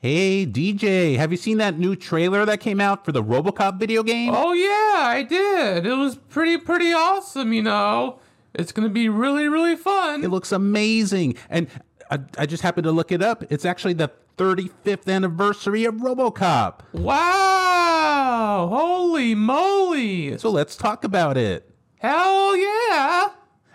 [0.00, 4.04] Hey, DJ, have you seen that new trailer that came out for the Robocop video
[4.04, 4.32] game?
[4.32, 5.86] Oh yeah, I did.
[5.86, 8.20] It was pretty pretty awesome, you know.
[8.54, 10.22] It's going to be really really fun.
[10.22, 11.34] It looks amazing.
[11.50, 11.66] And
[12.12, 13.42] I, I just happened to look it up.
[13.50, 16.82] It's actually the 35th anniversary of Robocop.
[16.92, 18.68] Wow!
[18.70, 20.38] Holy moly!
[20.38, 21.74] So let's talk about it.
[21.98, 23.30] Hell yeah!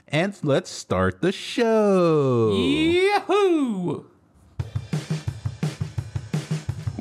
[0.07, 2.55] And let's start the show.
[2.55, 4.05] Yahoo!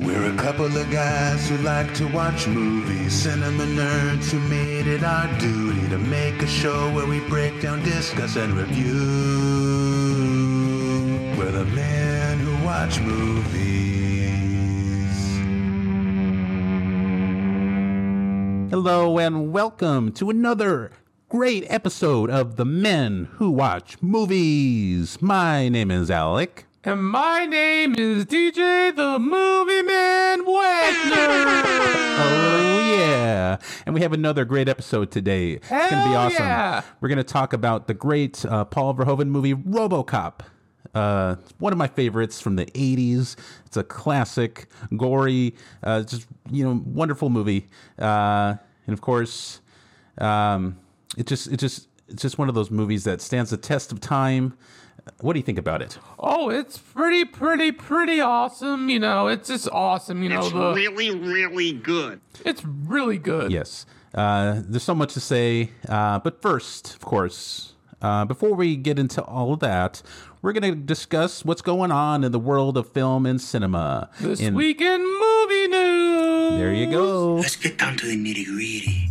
[0.03, 5.01] We're a couple of guys who like to watch movies, cinema nerds who made it
[5.01, 8.99] our duty to make a show where we break down, discuss, and review.
[11.37, 13.53] We're the men who watch movies.
[18.71, 20.91] Hello and welcome to another
[21.29, 25.21] great episode of The Men Who Watch Movies.
[25.21, 26.65] My name is Alec.
[26.85, 31.63] And my name is DJ the Movie Man Wagner.
[32.15, 35.53] Oh yeah, and we have another great episode today.
[35.53, 36.43] it's gonna be awesome.
[36.43, 36.81] yeah.
[36.99, 40.41] We're gonna talk about the great uh, Paul Verhoeven movie RoboCop.
[40.93, 43.37] Uh, one of my favorites from the '80s.
[43.65, 47.67] It's a classic, gory, uh, just you know, wonderful movie.
[47.97, 48.55] Uh,
[48.87, 49.61] and of course,
[50.17, 50.77] um,
[51.17, 54.01] it just it just it's just one of those movies that stands the test of
[54.01, 54.57] time.
[55.19, 55.97] What do you think about it?
[56.19, 59.27] Oh, it's pretty pretty pretty awesome, you know.
[59.27, 60.39] It's just awesome, you know.
[60.39, 62.21] It's the, really, really good.
[62.45, 63.51] it's really good.
[63.51, 63.85] Yes.
[64.13, 65.71] Uh, there's so much to say.
[65.89, 70.01] Uh, but first, of course, uh, before we get into all of that,
[70.41, 74.09] we're going to discuss what's going on in the world of film and cinema.
[74.19, 76.59] This In- week in movie news.
[76.59, 77.35] There you go.
[77.35, 79.09] Let's get down to the nitty gritty.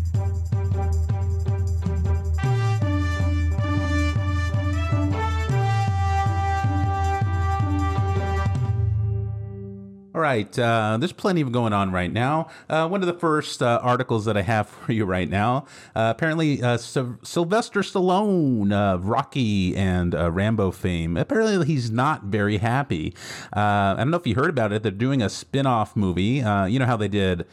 [10.15, 10.59] All right.
[10.59, 12.49] Uh, there's plenty of going on right now.
[12.69, 15.65] Uh, one of the first uh, articles that I have for you right now
[15.97, 22.25] uh, apparently, uh, Syl- Sylvester Stallone of Rocky and uh, Rambo fame, apparently he's not
[22.25, 23.15] very happy.
[23.57, 24.83] Uh, I don't know if you heard about it.
[24.83, 26.43] They're doing a spin off movie.
[26.43, 27.47] Uh, you know how they did.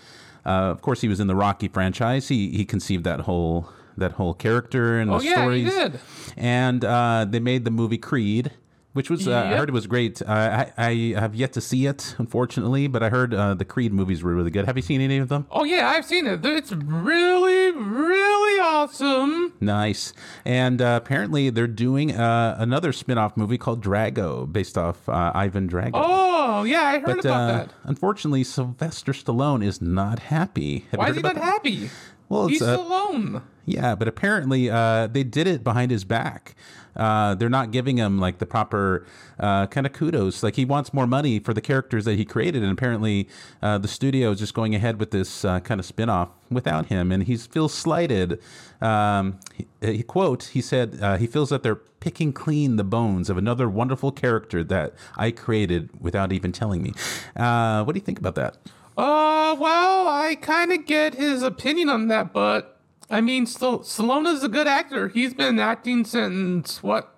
[0.46, 2.28] Uh, of course, he was in the Rocky franchise.
[2.28, 5.74] He he conceived that whole that whole character and Oh, the yeah, he stories.
[5.74, 6.00] did.
[6.38, 8.52] And uh, they made the movie Creed,
[8.94, 10.22] which was uh, I heard it was great.
[10.22, 13.94] Uh, I I have yet to see it, unfortunately, but I heard uh, the Creed
[13.94, 14.66] movies were really good.
[14.66, 15.46] Have you seen any of them?
[15.52, 16.44] Oh yeah, I've seen it.
[16.46, 19.54] It's really, really awesome.
[19.62, 20.14] Nice.
[20.46, 25.70] And uh, apparently they're doing uh, another spin-off movie called Drago, based off uh, Ivan
[25.70, 25.92] Drago.
[25.94, 27.74] Oh yeah, I heard but about that.
[27.84, 30.86] unfortunately, Sylvester Stallone is not happy.
[30.92, 31.44] Have Why is he not that?
[31.44, 31.90] happy?
[32.30, 33.42] Well, it's, He's uh, alone.
[33.66, 36.56] Yeah, but apparently uh, they did it behind his back.
[36.96, 39.06] Uh, they're not giving him like the proper
[39.40, 40.44] uh, kind of kudos.
[40.44, 43.28] Like he wants more money for the characters that he created, and apparently
[43.62, 47.12] uh, the studio is just going ahead with this uh, kind of spin-off without him,
[47.12, 48.40] and he feels slighted.
[48.82, 53.30] Um, he, he quote he said uh, he feels that they're picking clean the bones
[53.30, 56.94] of another wonderful character that I created without even telling me.
[57.36, 58.58] Uh, what do you think about that?
[59.00, 64.28] Uh, well, I kind of get his opinion on that, but I mean, still, Stallone
[64.28, 65.08] is a good actor.
[65.08, 67.16] He's been acting since what?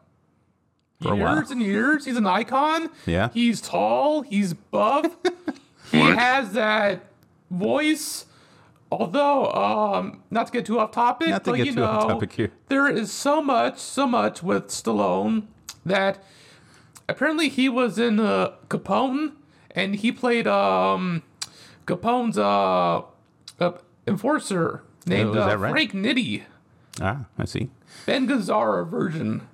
[1.02, 2.06] For years and years.
[2.06, 2.92] He's an icon.
[3.08, 3.30] Yeah.
[3.34, 4.22] He's tall.
[4.22, 5.08] He's buff.
[5.92, 7.02] he has that
[7.50, 8.28] voice.
[8.92, 12.03] Although, um, not to get too off topic, Not to but get you too off
[12.03, 12.52] know, topic here.
[12.68, 15.48] there is so much, so much with Stallone
[15.84, 16.24] that
[17.09, 19.31] apparently he was in uh, Capone
[19.72, 21.24] and he played um
[21.86, 23.02] Capone's uh,
[23.59, 23.72] uh
[24.08, 25.72] enforcer named Oh, uh, right?
[25.72, 26.44] Frank Nitti,
[27.00, 27.69] Ah, I see.
[28.06, 29.47] Ben Gazzara version.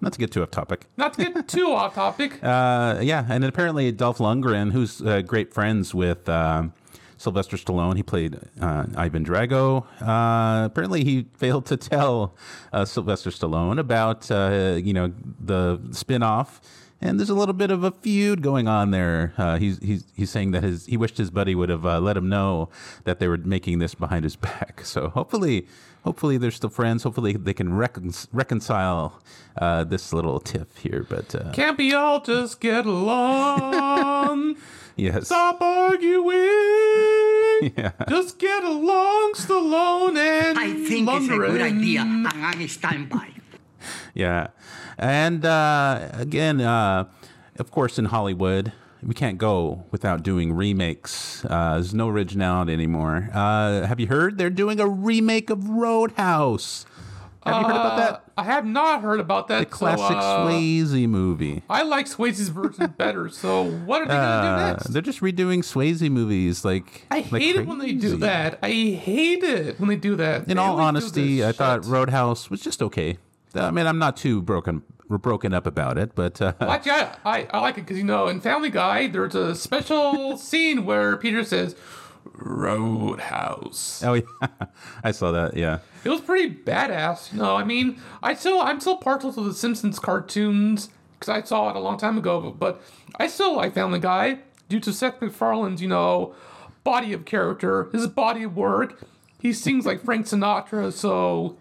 [0.00, 0.86] Not to get too off topic.
[0.96, 2.38] Not to get too off topic.
[2.42, 6.68] Uh, yeah, and apparently Dolph Lundgren, who's uh, great friends with uh,
[7.16, 9.84] Sylvester Stallone, he played uh, Ivan Drago.
[10.00, 12.36] Uh, apparently, he failed to tell
[12.72, 16.60] uh, Sylvester Stallone about uh, you know the spin-off.
[17.00, 19.32] And there's a little bit of a feud going on there.
[19.38, 22.16] Uh, he's he's he's saying that his he wished his buddy would have uh, let
[22.16, 22.70] him know
[23.04, 24.80] that they were making this behind his back.
[24.84, 25.68] So hopefully,
[26.04, 27.04] hopefully they're still friends.
[27.04, 29.20] Hopefully they can recon- reconcile
[29.56, 31.06] uh, this little tiff here.
[31.08, 34.56] But uh, Can't we all just get along?
[34.96, 36.34] yes, Stop arguing.
[37.76, 37.92] yeah.
[38.08, 41.62] Just get along, Stallone and I think it's a good Lundgren.
[41.62, 43.28] idea, and I'm standby.
[44.14, 44.48] Yeah.
[44.98, 47.04] And uh, again, uh,
[47.56, 48.72] of course, in Hollywood,
[49.02, 51.44] we can't go without doing remakes.
[51.44, 53.30] Uh, there's no originality anymore.
[53.32, 56.84] Uh, have you heard they're doing a remake of Roadhouse?
[57.44, 58.12] Have you heard about that?
[58.12, 59.60] Uh, I have not heard about that.
[59.60, 61.62] The classic so, uh, Swayze movie.
[61.70, 63.28] I like Swayze's version better.
[63.28, 64.92] So what are they gonna do next?
[64.92, 67.06] they're just redoing Swayze movies like.
[67.10, 68.58] I like hate it when they do that.
[68.62, 70.42] I hate it when they do that.
[70.48, 71.86] In They all honesty, I thought.
[71.86, 73.18] Roadhouse was just okay.
[73.54, 77.16] I mean, I'm not too broken broken up about it, but uh, Well, Actually, I,
[77.24, 81.16] I, I like it because you know in Family Guy there's a special scene where
[81.16, 81.74] Peter says
[82.34, 84.02] Roadhouse.
[84.04, 84.48] oh yeah,
[85.04, 85.56] I saw that.
[85.56, 87.32] Yeah, It was pretty badass.
[87.32, 91.42] You know, I mean, I still I'm still partial to the Simpsons cartoons because I
[91.46, 92.82] saw it a long time ago, but, but
[93.16, 96.34] I still like Family Guy due to Seth MacFarlane's you know
[96.84, 99.00] body of character, his body of work.
[99.40, 101.56] He sings like Frank Sinatra, so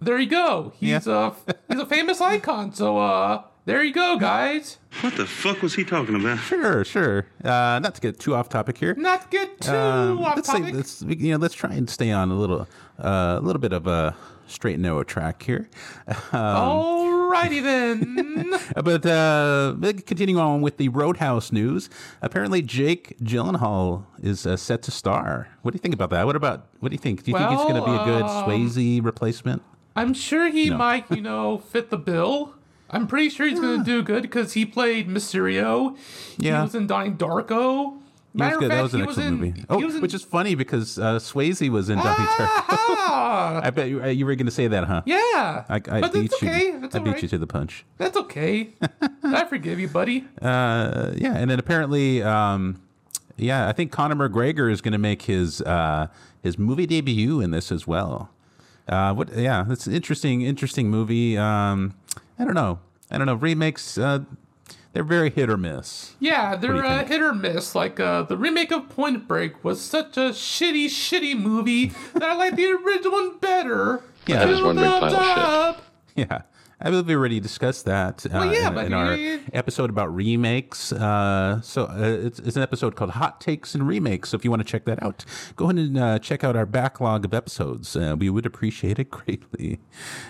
[0.00, 0.72] there you go.
[0.78, 1.32] He's Yeah.
[1.48, 2.72] a he's a famous icon.
[2.72, 4.78] So uh, there you go, guys.
[5.02, 6.38] What the fuck was he talking about?
[6.38, 7.26] sure, sure.
[7.44, 8.94] Uh, not to get too off topic here.
[8.94, 10.74] Not to get too Um, off let's say, topic.
[10.74, 12.66] let's you know let's try and stay on a little
[13.02, 14.16] uh, a little bit of a
[14.46, 15.68] straight and narrow track here.
[16.32, 18.54] Alrighty then.
[18.84, 19.74] But uh,
[20.06, 21.90] continuing on with the Roadhouse news,
[22.22, 25.48] apparently Jake Gyllenhaal is uh, set to star.
[25.62, 26.24] What do you think about that?
[26.26, 27.24] What about what do you think?
[27.24, 29.62] Do you think he's going to be a good Well, um, Swayze replacement?
[29.98, 32.54] I'm sure he might, you know, fit the bill.
[32.90, 35.96] I'm pretty sure he's going to do good because he played Mysterio.
[36.38, 36.58] Yeah.
[36.58, 38.00] He was in Donnie Darko.
[38.32, 38.70] Matter good.
[38.70, 39.64] fact, That was an he was excellent in, movie.
[39.68, 42.64] Oh, in- which is funny because uh, Swayze was in Donnie Darko.
[42.70, 45.02] Ah, I bet you, uh, you were going to say that, huh?
[45.04, 45.64] yeah.
[45.68, 46.48] I, I but beat you.
[46.48, 46.72] okay.
[46.74, 47.22] I beat right.
[47.22, 47.84] you to the punch.
[47.96, 48.70] That's okay.
[49.24, 50.26] I forgive you, buddy.
[50.40, 52.80] Uh, yeah, and then apparently, um,
[53.36, 56.06] yeah, I think Conor McGregor is going to make his uh,
[56.42, 58.30] his movie debut in this as well.
[58.88, 59.36] Uh, what?
[59.36, 61.36] Yeah, it's an interesting, interesting movie.
[61.36, 61.94] Um,
[62.38, 62.80] I don't know.
[63.10, 63.34] I don't know.
[63.34, 64.20] Remakes, uh,
[64.92, 66.14] they're very hit or miss.
[66.18, 67.74] Yeah, they're you uh, hit or miss.
[67.74, 72.34] Like uh, the remake of Point Break was such a shitty, shitty movie that I
[72.34, 74.02] like the original one better.
[74.26, 74.44] Yeah.
[74.44, 75.84] That is one big Thumbs pile of shit.
[76.30, 76.42] Yeah.
[76.80, 79.18] I believe we already discussed that uh, Well, yeah, in, but in our
[79.52, 80.92] episode about remakes.
[80.92, 84.28] Uh, so uh, it's, it's an episode called Hot Takes and Remakes.
[84.28, 85.24] So if you want to check that out,
[85.56, 87.96] go ahead and uh, check out our backlog of episodes.
[87.96, 89.80] Uh, we would appreciate it greatly.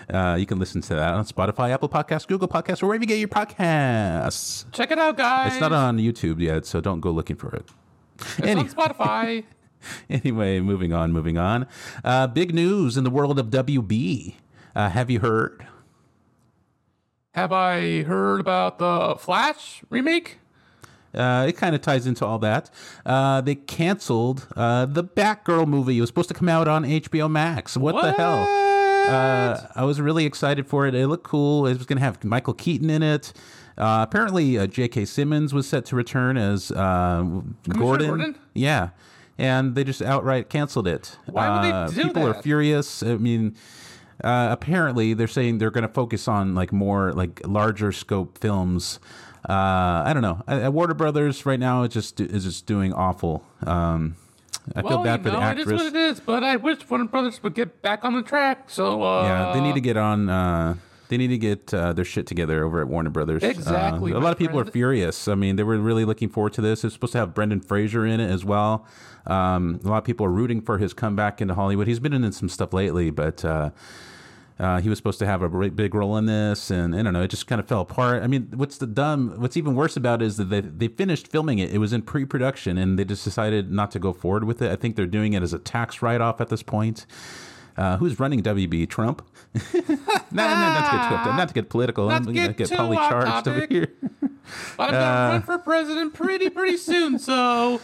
[0.09, 3.09] Uh, you can listen to that on Spotify, Apple Podcasts, Google Podcasts, or wherever you
[3.09, 4.65] get your podcasts.
[4.73, 5.53] Check it out, guys.
[5.53, 7.69] It's not on YouTube yet, so don't go looking for it.
[8.21, 9.44] It's Any- on Spotify.
[10.11, 11.67] anyway, moving on, moving on.
[12.03, 14.35] Uh, big news in the world of WB.
[14.75, 15.67] Uh, have you heard?
[17.38, 20.38] Have I heard about the Flash remake?
[21.14, 22.69] Uh, it kind of ties into all that.
[23.06, 25.99] Uh, they canceled uh, the Batgirl movie.
[25.99, 27.76] It was supposed to come out on HBO Max.
[27.76, 28.43] What, the hell?
[29.08, 30.96] Uh, I was really excited for it.
[30.96, 31.64] It looked cool.
[31.69, 33.32] It was going to have Michael Keaton in it.
[33.79, 35.05] Uh, apparently, uh, J.K.
[35.05, 37.23] Simmons was set to return as uh,
[37.69, 38.08] Gordon.
[38.08, 38.38] Gordon?
[38.52, 38.88] Yeah.
[39.38, 41.17] And they just outright canceled it.
[41.26, 43.05] Why would they Uh, do People are furious.
[43.05, 43.55] I mean,
[44.25, 48.99] uh, apparently they're saying they're going to focus on like more like larger scope films.
[49.49, 50.43] Uh, I don't know.
[50.49, 53.44] Uh, uh, Warner Brothers right now is just is just doing awful.
[53.65, 54.17] Um,
[54.75, 55.67] I feel bad you for know, the actress.
[55.69, 58.23] it is what it is, but I wish Warner Brothers would get back on the
[58.23, 58.69] track.
[58.69, 60.29] So, uh, yeah, they need to get on.
[60.29, 60.75] Uh,
[61.09, 63.43] they need to get uh, their shit together over at Warner Brothers.
[63.43, 65.26] Exactly, Uh, a lot of people are furious.
[65.26, 66.85] I mean, they were really looking forward to this.
[66.85, 68.87] It's supposed to have Brendan Fraser in it as well.
[69.26, 71.87] Um, a lot of people are rooting for his comeback into Hollywood.
[71.87, 73.44] He's been in some stuff lately, but.
[73.44, 73.70] Uh,
[74.58, 77.22] uh, he was supposed to have a big role in this, and I don't know.
[77.22, 78.22] It just kind of fell apart.
[78.22, 79.34] I mean, what's the dumb?
[79.40, 81.70] What's even worse about it is that they they finished filming it.
[81.72, 84.72] It was in pre-production, and they just decided not to go forward with it.
[84.72, 87.06] I think they're doing it as a tax write-off at this point.
[87.77, 88.88] Uh, who's running WB?
[88.88, 89.22] Trump?
[89.55, 89.94] no, no,
[90.32, 92.08] not to get twisted, not to get political.
[92.08, 93.93] Not I'm to gonna get poly charged over here.
[94.77, 97.20] But I'm Uh, gonna run for president pretty, pretty soon.
[97.20, 97.81] So,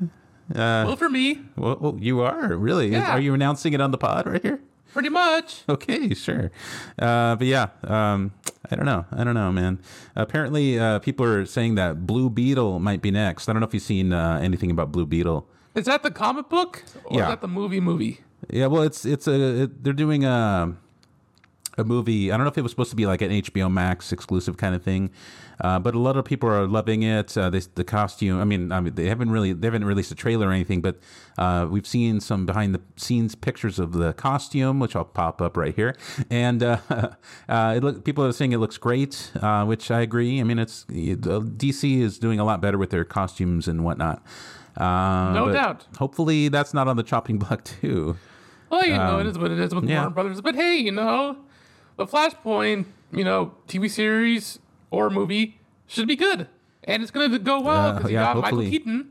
[0.54, 2.88] well for me, Well, well, you are really?
[2.92, 3.10] Yeah.
[3.12, 4.60] Are you announcing it on the pod right here?
[4.94, 5.62] Pretty much.
[5.68, 6.50] Okay, sure.
[6.98, 8.32] Uh, but yeah, um,
[8.70, 9.04] I don't know.
[9.12, 9.80] I don't know, man.
[10.16, 13.48] Apparently, uh, people are saying that Blue Beetle might be next.
[13.48, 15.46] I don't know if you've seen uh, anything about Blue Beetle.
[15.74, 17.24] Is that the comic book or Yeah.
[17.24, 17.80] is that the movie?
[17.80, 18.20] Movie?
[18.48, 20.76] Yeah, well, it's it's a it, they're doing a
[21.76, 22.30] a movie.
[22.30, 24.74] I don't know if it was supposed to be like an HBO Max exclusive kind
[24.74, 25.10] of thing,
[25.60, 27.36] uh, but a lot of people are loving it.
[27.36, 28.40] Uh, this, the costume.
[28.40, 30.98] I mean, I mean, they haven't really they haven't released a trailer or anything, but
[31.38, 35.56] uh, we've seen some behind the scenes pictures of the costume, which I'll pop up
[35.56, 35.96] right here.
[36.30, 36.78] And uh,
[37.48, 40.40] uh, it look, people are saying it looks great, uh, which I agree.
[40.40, 44.22] I mean, it's DC is doing a lot better with their costumes and whatnot.
[44.78, 45.86] No doubt.
[45.98, 48.16] Hopefully, that's not on the chopping block too.
[48.70, 50.00] Well, you know, it is what it is with Um, yeah.
[50.00, 50.40] Warner Brothers.
[50.40, 51.36] But hey, you know,
[51.96, 54.58] the Flashpoint, you know, TV series
[54.90, 56.48] or movie should be good,
[56.84, 58.64] and it's gonna go well Uh, because yeah, you got hopefully.
[58.66, 59.10] Michael Keaton.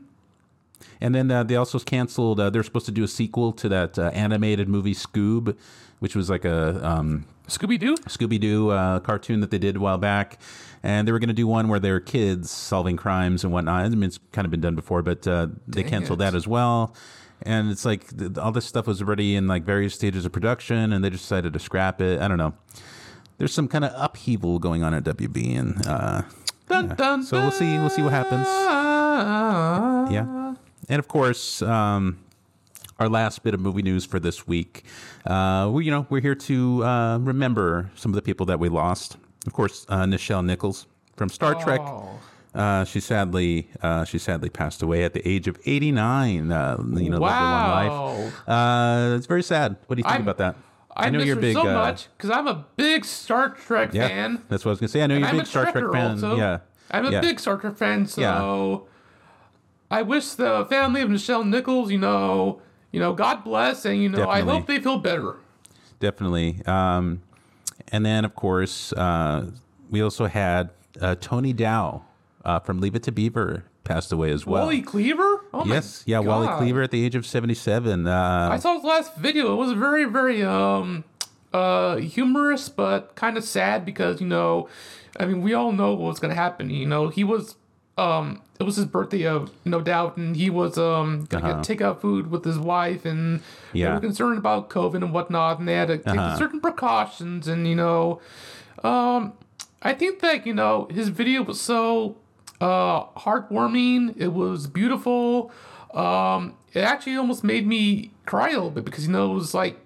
[1.00, 2.40] And then uh, they also canceled.
[2.40, 5.56] Uh, they're supposed to do a sequel to that uh, animated movie Scoob,
[5.98, 7.94] which was like a um, Scooby Doo.
[8.08, 10.38] Scooby Doo uh, cartoon that they did a while back,
[10.82, 13.84] and they were going to do one where they were kids solving crimes and whatnot.
[13.84, 16.24] I mean, it's kind of been done before, but uh, they Dang canceled it.
[16.24, 16.94] that as well.
[17.44, 18.06] And it's like
[18.38, 21.52] all this stuff was already in like various stages of production, and they just decided
[21.52, 22.20] to scrap it.
[22.20, 22.54] I don't know.
[23.38, 26.22] There's some kind of upheaval going on at WB, and uh,
[26.68, 28.46] Dun, dun, So we'll see- we'll see what happens.
[30.10, 30.54] yeah.
[30.88, 32.18] And of course, um,
[32.98, 34.84] our last bit of movie news for this week.
[35.26, 38.68] Uh, we, you know, we're here to uh, remember some of the people that we
[38.68, 39.16] lost.
[39.46, 40.86] Of course, uh, Nichelle Nichols
[41.16, 41.80] from Star Trek.
[42.54, 46.52] Uh, she sadly, uh, she sadly passed away at the age of 89.
[46.52, 48.14] Uh, you know, lived a long Wow.
[48.16, 48.48] life.
[48.48, 49.76] Uh, it's very sad.
[49.86, 50.56] What do you think I'm- about that?
[50.96, 51.54] I, know miss you're her big.
[51.56, 54.44] so uh, much because I'm a big Star Trek Yeah, fan.
[54.48, 55.02] that's what I was gonna say.
[55.02, 56.10] I know you're a I'm big a Star Trek fan.
[56.12, 56.36] also.
[56.36, 56.58] Yeah,
[56.92, 57.20] I'm a yeah.
[57.20, 59.96] big Star Trek fan, so Yeah.
[59.98, 62.60] I wish the family of Nichelle Nichols, you know,
[62.92, 65.34] you know, God bless, and you know, I hope they feel better.
[65.98, 66.62] definitely.
[66.64, 67.22] Um,
[67.90, 69.50] and then, of course, uh,
[69.90, 70.70] we also had
[71.00, 72.04] uh, Tony Dow
[72.44, 74.62] uh, from Leave It to Beaver passed away as well.
[74.62, 75.40] Wally Cleaver?
[75.52, 78.06] Oh yes, yeah, Wally Cleaver at the age of 77.
[78.06, 79.52] Uh, I saw his last video.
[79.52, 81.04] It was very, very um
[81.52, 84.68] uh humorous, but kind of sad because you know,
[85.18, 86.70] I mean, we all know what's gonna happen.
[86.70, 87.56] You know, he was
[87.98, 91.62] um it was his birthday, of no doubt, and he was um gonna Uh-huh.
[91.62, 93.40] get takeout food with his wife, and
[93.72, 96.36] they were concerned about COVID and whatnot, and they had to take Uh-huh.
[96.38, 98.20] certain precautions, and you know,
[98.82, 99.32] um,
[99.82, 102.16] I think that you know his video was so
[102.60, 104.14] uh heartwarming.
[104.16, 105.50] It was beautiful.
[105.92, 109.54] Um, it actually almost made me cry a little bit because you know it was
[109.54, 109.78] like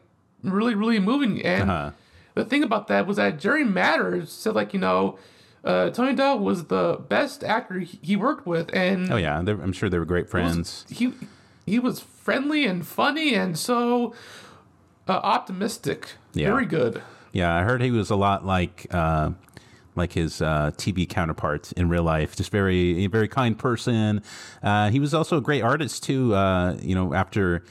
[0.43, 1.43] really, really moving.
[1.45, 1.91] And Uh-huh.
[2.35, 5.19] the thing about that was that Jerry Mathers said like you know.
[5.65, 9.61] Uh, Tony Dow was the best actor he he worked with, and oh, yeah, they're-
[9.61, 10.87] I'm sure they were great friends.
[10.89, 11.13] he
[11.67, 14.15] he was friendly and funny and so
[15.09, 16.13] uh, optimistic.
[16.33, 16.47] Yeah.
[16.47, 17.03] Very good.
[17.33, 19.33] Yeah, I heard he was a lot like uh,
[19.99, 22.37] like his uh, TV counterpart in real life.
[22.37, 24.23] Just very very kind person.
[24.63, 26.35] Uh, he was also a great artist too.
[26.35, 27.63] Uh, you know, after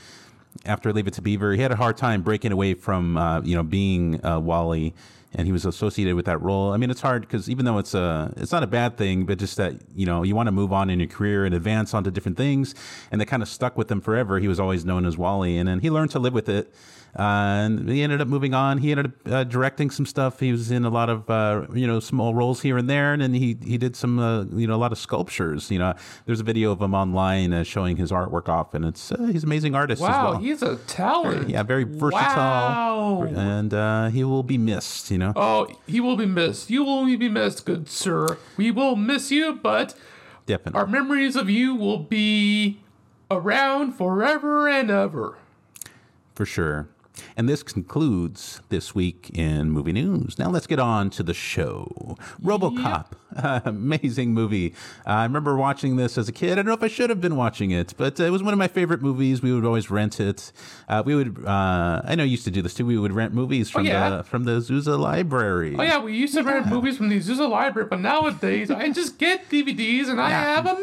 [0.66, 3.56] after Leave It to Beaver, he had a hard time breaking away from uh, you
[3.56, 4.94] know being uh, Wally.
[5.34, 6.72] And he was associated with that role.
[6.72, 9.38] I mean, it's hard because even though it's a, it's not a bad thing, but
[9.38, 12.10] just that you know you want to move on in your career and advance onto
[12.10, 12.74] different things,
[13.12, 14.40] and that kind of stuck with him forever.
[14.40, 16.74] He was always known as Wally, and then he learned to live with it.
[17.16, 18.78] And he ended up moving on.
[18.78, 20.40] He ended up uh, directing some stuff.
[20.40, 23.22] He was in a lot of uh, you know small roles here and there, and
[23.22, 25.72] then he he did some uh, you know a lot of sculptures.
[25.72, 25.94] You know,
[26.26, 29.44] there's a video of him online uh, showing his artwork off, and it's uh, he's
[29.44, 30.40] an amazing artist as Wow, well.
[30.40, 31.50] he's a talent.
[31.50, 33.24] yeah, very versatile, Wow.
[33.24, 35.10] and uh, he will be missed.
[35.10, 36.70] You know, Oh, he will be missed.
[36.70, 38.38] You will be missed, good sir.
[38.58, 39.96] We will miss you, but
[40.46, 40.80] definitely.
[40.80, 42.80] our memories of you will be
[43.32, 45.36] around forever and ever.
[46.36, 46.88] For sure.
[47.36, 50.38] And this concludes this week in movie news.
[50.40, 52.18] Now let's get on to the show.
[52.44, 53.12] RoboCop,
[53.66, 54.74] amazing movie.
[55.06, 56.54] Uh, I remember watching this as a kid.
[56.54, 58.60] I don't know if I should have been watching it, but it was one of
[58.60, 59.42] my favorite movies.
[59.42, 60.52] We would always rent it.
[60.88, 61.46] Uh, we would.
[61.46, 62.86] Uh, I know you used to do this too.
[62.86, 64.10] We would rent movies from yeah.
[64.10, 65.76] the from the Zusa library.
[65.78, 69.18] Oh yeah, we used to rent movies from the Azusa library, but nowadays I just
[69.18, 70.74] get DVDs and I have a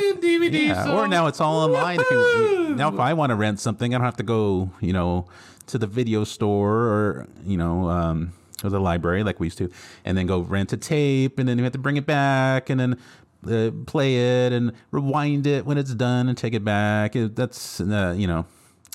[0.00, 0.16] million
[0.52, 0.68] DVDs.
[0.68, 2.00] Yeah, so or now it's all online.
[2.00, 4.92] If you, now, if I want to rent something, I don't have to go, you
[4.92, 5.26] know,
[5.66, 8.32] to the video store or you know, um,
[8.64, 9.70] or the library like we used to,
[10.04, 12.80] and then go rent a tape, and then you have to bring it back, and
[12.80, 12.98] then
[13.46, 17.14] uh, play it and rewind it when it's done and take it back.
[17.16, 18.46] It, that's uh, you know.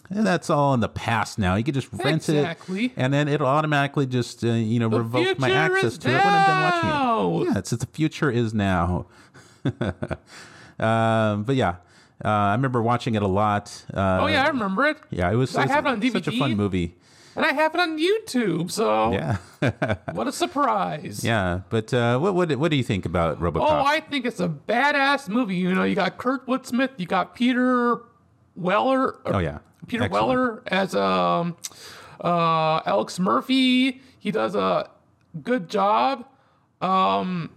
[0.10, 1.55] That's all in the past now.
[1.55, 2.88] You could just rent Exactly.
[2.88, 6.13] it, and then it'll automatically just uh, you know The revoke my access to it
[6.13, 7.53] when I'm done watching it.
[7.53, 9.07] Yeah, it's, it's the future is now.
[10.79, 11.75] um, but yeah,
[12.23, 13.85] uh, I remember watching it a lot.
[13.93, 14.97] Uh, Oh yeah, I remember it.
[15.09, 16.11] yeah, it was, I have it on DVD.
[16.13, 16.95] such a fun movie.
[17.35, 19.37] And I have it on YouTube, so Yeah,
[20.13, 21.23] what a surprise.
[21.23, 21.61] yeah.
[21.69, 23.61] But uh, what what what do you think about RoboCop?
[23.67, 25.55] Oh, I think it's a badass movie.
[25.55, 28.03] You know, you got Kurtwood Smith, you got Peter
[28.55, 29.17] Weller.
[29.25, 29.59] Oh, yeah.
[29.87, 30.27] Peter Excellent.
[30.27, 31.57] Weller as um
[32.23, 34.01] uh Alex Murphy.
[34.19, 34.89] He does a
[35.41, 36.25] good job.
[36.81, 37.49] Um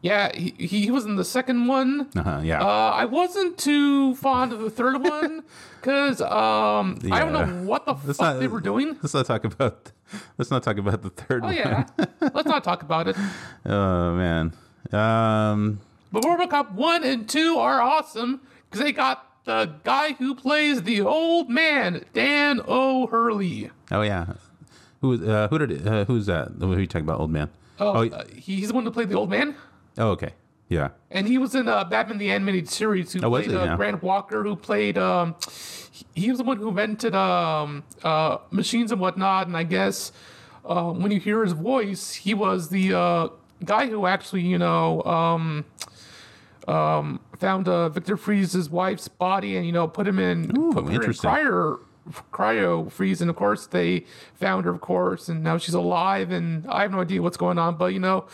[0.00, 2.08] yeah, he, he was in the second one.
[2.16, 2.62] Uh-huh, yeah.
[2.62, 5.42] Uh, I wasn't too fond of the third one
[5.80, 8.96] because um, I don't know what the Let's fuck not- they were doing.
[9.02, 9.92] Let's not talk about.
[10.38, 11.56] Let's not talk about the third Oh one.
[11.56, 11.86] yeah,
[12.20, 13.16] let's not talk about it.
[13.66, 14.52] Oh man.
[14.92, 15.80] Um.
[16.10, 18.40] But RoboCop 1 and 2 are awesome
[18.70, 23.70] because they got the guy who plays the old man, Dan O'Herlihy.
[23.90, 24.24] Oh yeah.
[25.02, 26.52] Who uh, who did uh, who's that?
[26.58, 27.20] Who are you talking about?
[27.20, 27.50] Old man.
[27.78, 29.54] Oh, Oh, uh, he's the one who played the old man.
[29.98, 30.32] Oh okay.
[30.68, 30.90] Yeah.
[31.10, 33.60] And he was in uh, Batman the Animated Series who Oh, was played he?
[33.60, 33.76] uh, Yeah.
[33.76, 34.98] Grant Walker, who played.
[34.98, 35.34] Um,
[35.90, 39.46] he- he was the one who invented um, uh, machines and whatnot.
[39.48, 40.12] And I guess
[40.64, 43.28] uh, when you hear his voice, he was the uh,
[43.64, 45.64] guy who actually, you know, um,
[46.68, 50.84] um, found uh, Victor Fries's wife's body and you know put him in, Ooh, put
[50.84, 51.78] her in cryo,
[52.30, 56.66] cryo freeze, and of course they found her, of course, and now she's alive, and
[56.68, 58.26] I have no idea what's going on, but you know,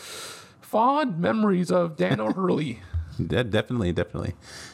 [0.75, 2.81] fond memories of Dan O'Herlihy.
[3.15, 4.33] De- definitely, definitely.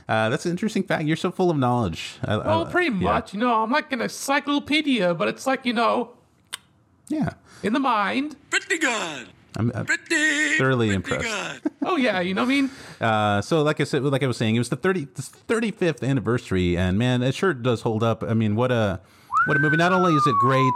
[0.09, 1.03] Uh, that's an interesting fact.
[1.05, 2.15] You're so full of knowledge.
[2.25, 3.03] I, I- pretty yeah.
[3.03, 6.13] much, you know, I'm like an encyclopedia, but it's like you know,
[7.07, 7.33] Yeah.
[7.61, 8.35] in the mind.
[8.49, 9.27] Pretty good.
[9.57, 10.57] I'm, I'm Pretty.
[10.57, 11.63] thoroughly pretty impressed.
[11.63, 11.71] good.
[11.85, 12.69] Oh yeah, you know what I mean.
[12.99, 16.07] Uh, so, like I said, like I was saying, it was the 30, the 35th
[16.07, 18.23] anniversary, and man, it sure does hold up.
[18.23, 19.01] I mean, what a
[19.45, 19.77] what a movie!
[19.77, 20.73] Not only is it great,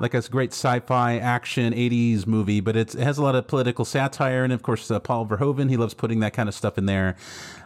[0.00, 3.46] like it's a great sci-fi action '80s movie, but it's, it has a lot of
[3.46, 6.78] political satire, and of course, uh, Paul Verhoeven, he loves putting that kind of stuff
[6.78, 7.16] in there.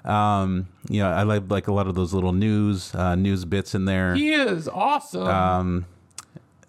[0.04, 3.74] Um, you know, I like like a lot of those little news uh, news bits
[3.74, 4.14] in there.
[4.14, 5.26] He is awesome.
[5.26, 5.86] Um,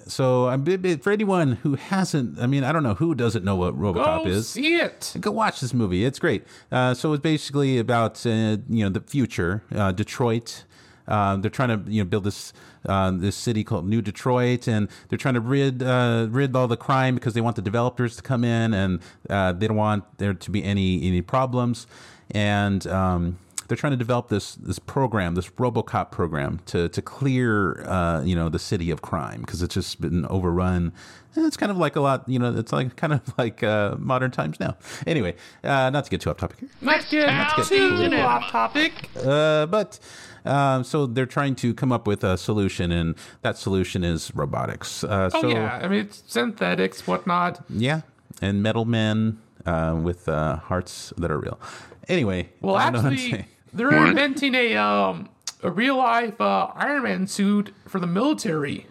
[0.08, 0.64] So, I'm
[1.00, 4.26] for anyone who hasn't, I mean, I don't know who doesn't know what RoboCop Go
[4.30, 5.14] is see it.
[5.20, 6.06] go watch this movie.
[6.06, 6.46] It's great.
[6.72, 8.30] Uh, so it's basically about uh,
[8.70, 10.64] you know the future, uh, Detroit.
[11.08, 12.54] Uh, they're trying to you know build this
[12.86, 16.78] uh, this city called New Detroit, and they're trying to rid uh, rid all the
[16.78, 19.00] crime because they want the developers to come in, and
[19.30, 21.88] uh, they don't want there to be any any problems,
[22.32, 23.38] and um,
[23.68, 28.36] they're trying to develop this this program, this RoboCop program, to to clear uh, you
[28.36, 30.94] know the city of crime because it's just been overrun.
[31.36, 32.58] And it's kind of like a lot, you know.
[32.58, 34.78] It's like kind of like uh, modern times now.
[35.06, 36.70] Anyway, uh, not to get too off topic here.
[36.82, 39.10] Let's get get too off topic.
[39.24, 40.00] Uh, but
[40.48, 45.04] um, so they're trying to come up with a solution, and that solution is robotics.
[45.04, 47.64] Uh, Oh so yeah, I mean it's synthetics, whatnot.
[47.70, 48.02] yeah,
[48.42, 51.60] and metal men uh, with uh, hearts that are real.
[52.08, 53.46] Anyway, Well, I don't know what I'm actually, saying.
[53.74, 55.30] they're inventing a um
[55.64, 58.88] a real life uh, Iron Man suit for the military.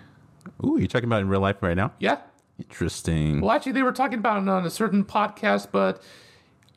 [0.65, 1.93] Ooh, you're talking about in real life right now?
[1.99, 2.19] Yeah.
[2.59, 3.41] Interesting.
[3.43, 6.03] Well, actually, they were talking about it on a certain podcast, but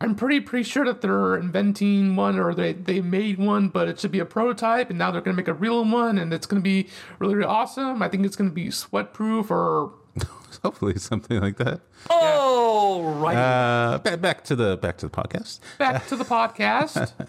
[0.02, 4.00] I'm pretty pretty sure that they're inventing one or they they made one, but it
[4.00, 6.62] should be a prototype, and now they're gonna make a real one, and it's gonna
[6.62, 6.88] be
[7.20, 8.02] really, really awesome.
[8.02, 9.92] I think it's gonna be sweat proof or
[10.64, 11.82] Hopefully, something like that.
[12.10, 13.36] All right.
[13.36, 15.60] Uh, back, back to the back to the podcast.
[15.78, 17.14] back to the podcast.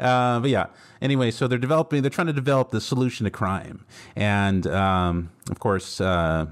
[0.00, 0.68] Uh, but yeah.
[1.02, 2.00] Anyway, so they're developing.
[2.00, 3.84] They're trying to develop the solution to crime,
[4.16, 6.46] and um, of course, uh,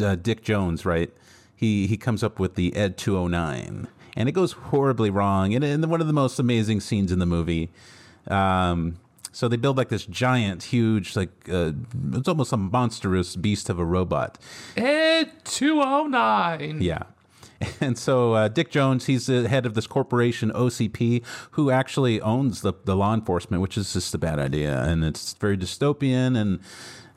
[0.00, 1.12] uh, Dick Jones, right?
[1.56, 5.54] He he comes up with the Ed 209, and it goes horribly wrong.
[5.54, 7.70] And in one of the most amazing scenes in the movie.
[8.28, 8.98] Um,
[9.32, 11.72] so they build like this giant, huge, like uh,
[12.12, 14.38] it's almost a monstrous beast of a robot.
[14.76, 16.82] Ed 209.
[16.82, 17.04] Yeah.
[17.80, 22.62] And so uh, Dick Jones, he's the head of this corporation, OCP, who actually owns
[22.62, 24.82] the, the law enforcement, which is just a bad idea.
[24.82, 26.58] And it's very dystopian, and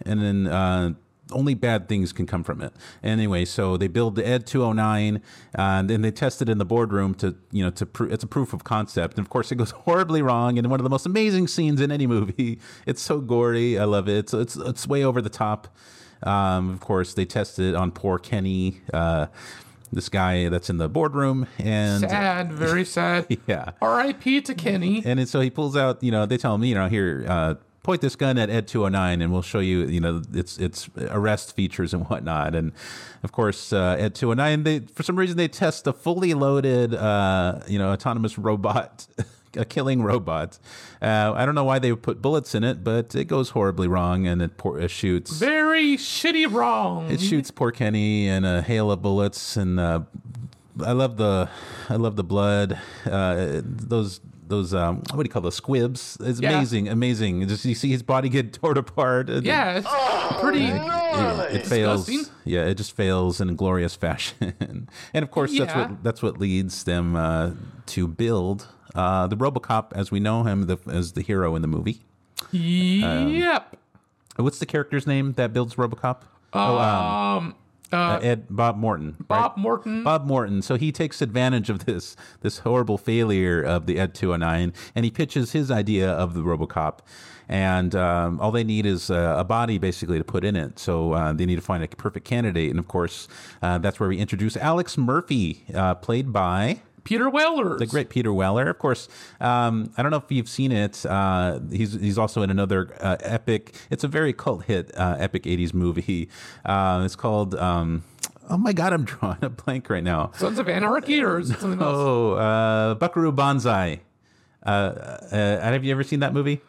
[0.06, 0.94] and then uh,
[1.32, 2.74] only bad things can come from it.
[3.04, 5.20] Anyway, so they build the Ed 209, uh,
[5.62, 8.28] and then they test it in the boardroom to, you know, to pr- it's a
[8.28, 9.18] proof of concept.
[9.18, 10.58] And of course, it goes horribly wrong.
[10.60, 12.60] And one of the most amazing scenes in any movie.
[12.86, 13.80] It's so gory.
[13.80, 14.18] I love it.
[14.18, 15.68] It's it's, it's way over the top.
[16.24, 18.82] Um, of course, they tested it on poor Kenny.
[18.94, 19.28] Uh,
[19.92, 23.28] this guy that's in the boardroom and Sad, very sad.
[23.48, 24.42] yeah R.I.P.
[24.42, 25.02] to Kenny.
[25.06, 27.54] and so he pulls out you know they tell him you know here uh
[27.86, 31.56] point this gun at ed 209 and we'll show you you know its its arrest
[31.56, 32.72] features and whatnot and
[33.24, 37.60] of course uh, ed 209 they for some reason they test a fully loaded uh
[37.68, 39.06] you know autonomous robot
[39.56, 40.58] a killing robot
[41.02, 44.26] uh, i don't know why they put bullets in it but it goes horribly wrong
[44.28, 47.10] and it, pour, it shoots Very shitty wrong.
[47.12, 50.02] it shoots poor Kenny in a hail of bullets, and uh,
[50.84, 51.48] I love the,
[51.88, 52.78] I love the blood.
[53.06, 56.18] Uh, those those um, what do you call those squibs?
[56.22, 56.52] It's Yeah.
[56.58, 57.48] amazing, amazing.
[57.48, 59.30] Just you see his body get torn apart.
[59.30, 60.66] Yeah, it's pretty.
[60.66, 62.06] it, it fails.
[62.06, 62.34] Disgusting.
[62.46, 64.88] Yeah, it just fails in a glorious fashion.
[65.14, 67.52] and of course, that's what that's what leads them uh,
[67.88, 71.68] to build uh, the RoboCop as we know him the, as the hero in the
[71.68, 72.02] movie.
[72.52, 73.76] yep.
[74.38, 76.22] What's the character's name that builds RoboCop?
[76.54, 77.56] oh, um,
[77.96, 79.16] uh, Ed Bob Morton.
[79.20, 79.28] right?
[79.28, 80.04] Bob Morton.
[80.04, 80.62] Bob Morton.
[80.62, 85.12] So he takes advantage of this this horrible failure of the Ed 209, and he
[85.12, 87.00] pitches his idea of the RoboCop.
[87.48, 90.80] And um, all they need is uh, a body, basically, to put in it.
[90.80, 92.72] So uh, they need to find a perfect candidate.
[92.72, 93.28] And of course,
[93.62, 97.78] uh, that's where we introduce Alex Murphy, uh, played by Peter Weller.
[97.78, 98.70] the great Peter Weller.
[98.70, 99.08] Of course,
[99.40, 101.06] um, I don't know if you've seen it.
[101.06, 103.74] Uh, he's he's also in another uh, epic.
[103.90, 106.28] It's a very cult hit, uh, epic '80s movie.
[106.66, 107.56] Uh, it's called.
[107.56, 108.04] Um,
[108.50, 110.32] oh my God, I'm drawing a blank right now.
[110.36, 111.96] Sons of Anarchy or is it something else?
[111.98, 114.02] Oh, uh, Buckaroo Banzai.
[114.66, 115.28] Uh, uh,
[115.62, 116.60] have you ever seen that movie?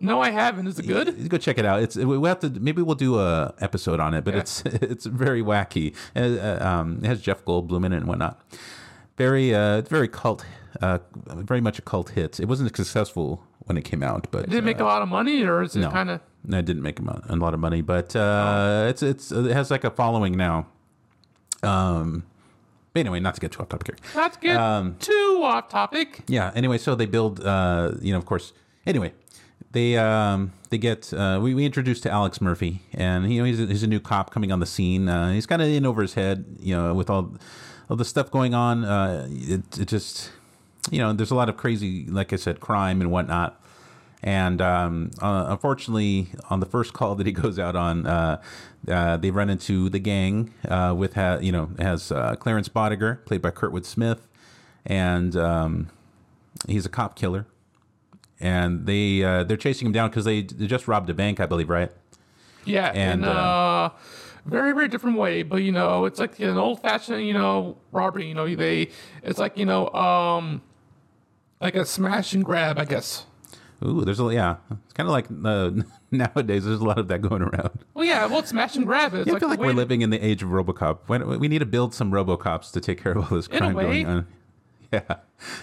[0.00, 0.66] No, I haven't.
[0.66, 1.28] Is it good?
[1.28, 1.80] Go check it out.
[1.82, 4.40] It's we have to maybe we'll do a episode on it, but Yeah.
[4.40, 5.94] it's it's very wacky.
[6.16, 8.40] Um, it has Jeff Goldblum in it and whatnot.
[9.16, 10.44] Very uh, very cult,
[10.80, 10.98] uh,
[11.28, 12.40] very much a cult hit.
[12.40, 15.02] It wasn't successful when it came out, but it Did it make uh, a lot
[15.02, 15.90] of money, or is it no.
[15.90, 16.20] kind of?
[16.44, 19.84] No, it didn't make a lot of money, but uh, it's it's it has like
[19.84, 20.66] a following now.
[21.62, 22.24] Um,
[22.92, 23.96] but anyway, not to get too off topic here.
[24.16, 26.20] Not to get Um, too off topic.
[26.26, 26.50] Yeah.
[26.54, 27.40] Anyway, so they build.
[27.44, 28.52] Uh, you know, of course.
[28.84, 29.12] Anyway,
[29.72, 33.60] they um they get uh, we we introduced to Alex Murphy, and you know he's
[33.60, 35.08] a, he's a new cop coming on the scene.
[35.08, 37.34] Uh, he's kind of in over his head, you know, with all
[37.88, 38.84] all the stuff going on.
[38.84, 40.30] Uh, it it just
[40.90, 43.58] you know there's a lot of crazy, like I said, crime and whatnot.
[44.24, 48.40] And um, uh, unfortunately, on the first call that he goes out on, uh,
[48.88, 53.24] uh, they run into the gang uh, with ha- you know has uh, Clarence Boddicker,
[53.24, 54.28] played by Kurtwood Smith,
[54.86, 55.90] and um,
[56.68, 57.46] he's a cop killer.
[58.40, 61.46] And they uh, they're chasing him down because they, they just robbed a bank, I
[61.46, 61.92] believe, right?
[62.64, 63.92] Yeah, And, in a
[64.46, 65.42] very very different way.
[65.42, 68.26] But you know, it's like an old fashioned you know robbery.
[68.28, 68.90] You know, they
[69.22, 70.62] it's like you know um
[71.60, 73.26] like a smash and grab, I guess.
[73.84, 74.56] Ooh, there's a yeah.
[74.84, 75.70] It's kind of like uh,
[76.10, 76.64] nowadays.
[76.64, 77.70] There's a lot of that going around.
[77.94, 79.12] Well, yeah, well, it's smash and grab.
[79.14, 80.98] It's Yeah, I feel like we're to- living in the age of RoboCop.
[81.08, 84.06] When we need to build some RoboCops to take care of all this crime going
[84.06, 84.26] on.
[84.92, 85.16] Yeah.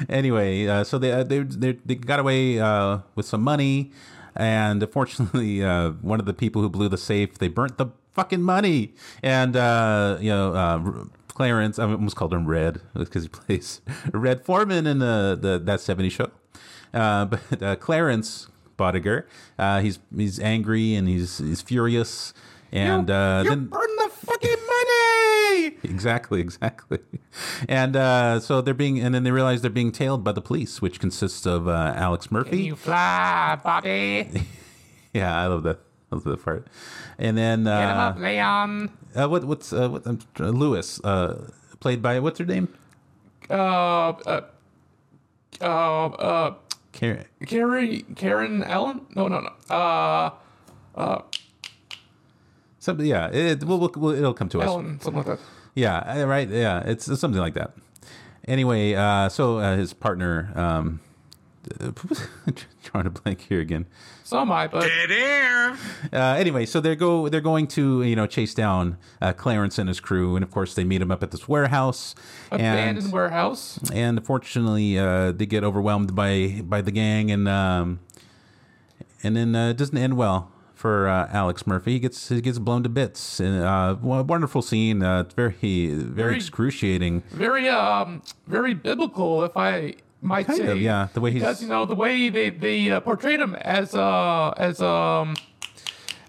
[0.09, 3.91] Anyway, uh, so they, uh, they they they got away uh, with some money,
[4.35, 7.87] and unfortunately, uh, one of the people who blew the safe they burnt the
[8.19, 10.53] fucking money, and uh, you know.
[10.53, 13.79] Uh, Clarence, I almost called him Red because he plays
[14.11, 16.31] Red Foreman in the, the that '70s show.
[16.93, 19.23] Uh, but uh, Clarence Boddicker,
[19.57, 22.33] uh, he's he's angry and he's he's furious,
[22.73, 25.77] and uh, you then burn the fucking money.
[25.83, 26.99] exactly, exactly.
[27.69, 30.81] And uh, so they're being, and then they realize they're being tailed by the police,
[30.81, 32.63] which consists of uh, Alex Can Murphy.
[32.63, 34.27] you fly, Bobby?
[35.13, 35.79] Yeah, I love that.
[36.11, 36.67] I love that part.
[37.17, 38.89] And then Get him uh, up, Leon.
[39.15, 42.67] uh, what what's uh, what, um, uh, Lewis, uh, played by what's her name?
[43.49, 43.53] Uh,
[44.09, 44.41] uh,
[45.61, 46.53] uh, uh,
[46.91, 47.25] Karen.
[47.45, 49.01] Carrie, Karen Allen?
[49.15, 49.51] No, no, no.
[49.75, 50.31] Uh,
[50.95, 51.21] uh,
[52.79, 53.05] Something.
[53.05, 54.67] Yeah, it, we'll, we'll, we'll- it'll come to us.
[54.67, 55.39] Ellen, something like that.
[55.75, 56.49] Yeah, uh, right.
[56.49, 57.73] Yeah, it's, it's something like that.
[58.47, 60.99] Anyway, uh, so uh, his partner, um,
[62.83, 63.85] trying to blank here again.
[64.23, 65.77] So am I, but Dead air.
[66.13, 69.87] Uh, anyway, so they go they're going to you know chase down uh, Clarence and
[69.87, 72.15] his crew, and of course they meet him up at this warehouse,
[72.51, 73.79] abandoned and warehouse.
[73.93, 77.99] and unfortunately uh, they get overwhelmed by by the gang, and um,
[79.23, 81.93] and then uh, it doesn't end well for uh, Alex Murphy.
[81.93, 83.39] He gets he gets blown to bits.
[83.39, 85.03] And, uh, wonderful scene.
[85.03, 87.23] Uh, it's very very Very- excruciating.
[87.31, 90.67] Very, um, very biblical, if I might Kind say.
[90.71, 91.07] of, yeah.
[91.13, 94.49] The way he's because you know the way they they uh, portrayed him as uh
[94.57, 95.35] as um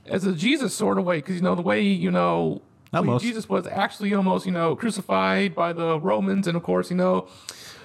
[0.07, 2.63] as a Jesus sort of way because you know the way you know.
[3.21, 7.29] Jesus was actually almost you know crucified by the Romans and of course you know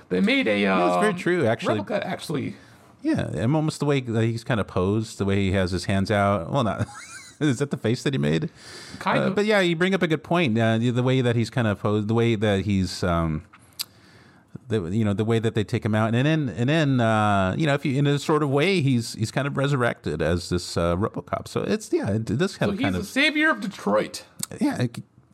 [0.09, 1.77] they made a um, it's very true, actually.
[1.79, 2.55] replica actually
[3.03, 5.85] Yeah, and almost the way that he's kind of posed, the way he has his
[5.85, 6.51] hands out.
[6.51, 6.87] Well, not
[7.39, 8.49] is that the face that he made?
[8.97, 10.57] kind Uh, of but yeah, you bring up a good point.
[10.57, 13.43] Uh, the the way that he's kind of posed, the way that he's, um,
[14.67, 17.55] the you know, the way that they take him out, and then and then uh,
[17.57, 20.49] you know, if you in a sort of way, he's he's kind of resurrected as
[20.49, 21.47] this uh, RoboCop.
[21.47, 24.23] So it's yeah, it does have so a he's kind the of savior of Detroit
[24.61, 24.85] yeah.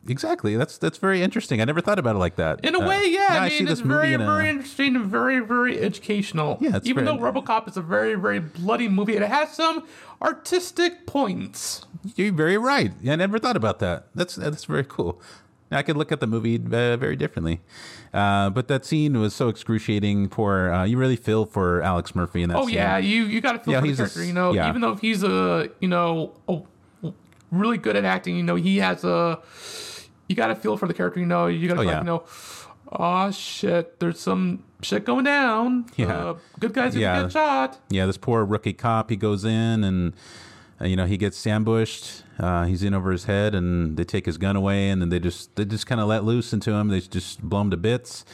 [0.08, 0.56] Exactly.
[0.56, 1.60] That's that's very interesting.
[1.60, 2.64] I never thought about it like that.
[2.64, 5.06] in a Uh, way yeah now I mean it's very in a- very interesting and
[5.06, 9.14] very very educational Yeah, it's even very- though RoboCop is a very very bloody movie
[9.14, 9.84] it has some
[10.20, 12.90] artistic points You're very right.
[13.08, 14.08] I never thought about that.
[14.12, 15.20] That's that's very cool.
[15.72, 17.60] I could look at the movie uh, very differently.
[18.12, 20.28] Uh, but that scene was so excruciating.
[20.28, 22.58] For uh, you really feel for Alex Murphy in that.
[22.58, 22.74] Oh scene.
[22.74, 24.24] yeah, you you got to feel Yeah, for the he's a character.
[24.24, 24.68] you know, yeah.
[24.68, 26.60] even though he's a you know a,
[27.50, 29.38] really good at acting, you know, he has a.
[30.28, 31.20] You got to feel for the character.
[31.20, 31.98] You know, you got to Oh, like, yeah.
[32.00, 32.24] you know,
[32.92, 35.86] oh shit, there's some shit going down.
[35.96, 36.06] Yeah.
[36.16, 37.14] Uh, good guys are Yeah.
[37.16, 37.78] gonna get shot.
[37.90, 39.10] Yeah, this poor rookie cop.
[39.10, 40.14] He goes in and
[40.82, 42.22] you know he gets ambushed.
[42.38, 45.18] Uh, he's in over his head, and they take his gun away, and then they
[45.18, 46.88] just they just kind of let loose into him.
[46.88, 48.24] They just blow him to bits.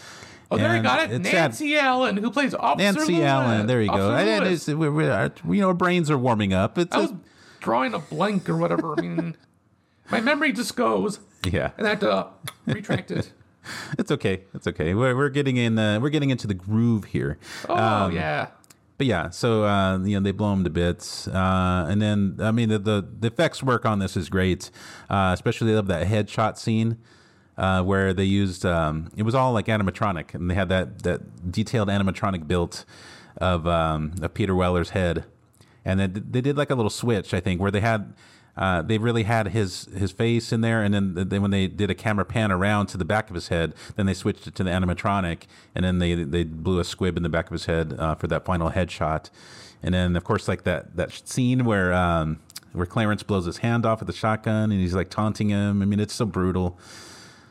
[0.50, 1.12] Oh, there you got it.
[1.12, 1.50] it's sad.
[1.50, 3.26] Nancy Allen, who plays Officer Nancy Lewis.
[3.26, 3.66] Allen.
[3.66, 4.14] There you go.
[4.14, 6.78] And it's, we're, we're, our, you know, our brains are warming up.
[6.78, 7.12] It's I was
[7.60, 8.94] drawing a blank or whatever.
[8.96, 9.36] I mean,
[10.10, 11.72] my memory just goes, yeah.
[11.76, 12.28] and I have to
[12.66, 13.32] retract it.
[13.98, 14.44] It's okay.
[14.54, 14.94] It's okay.
[14.94, 15.78] We're, we're getting in.
[15.78, 17.36] Uh, we're getting into the groove here.
[17.68, 18.46] Oh Um, yeah.
[18.98, 22.50] But yeah, so uh, you know they blow him to bits, uh, and then I
[22.50, 24.72] mean the, the the effects work on this is great,
[25.08, 26.98] uh, especially they love that headshot scene
[27.56, 31.50] uh, where they used um, it was all like animatronic, and they had that that
[31.52, 32.84] detailed animatronic built
[33.36, 35.24] of um, of Peter Weller's head,
[35.84, 38.14] and then they did like a little switch, I think, where they had.
[38.58, 41.90] Uh, they really had his his face in there, and then then when they did
[41.90, 44.64] a camera pan around to the back of his head, then they switched it to
[44.64, 45.42] the animatronic,
[45.76, 48.26] and then they they blew a squib in the back of his head uh, for
[48.26, 49.30] that final headshot,
[49.80, 52.40] and then of course like that that scene where um,
[52.72, 55.80] where Clarence blows his hand off with the shotgun, and he's like taunting him.
[55.80, 56.78] I mean, it's so brutal.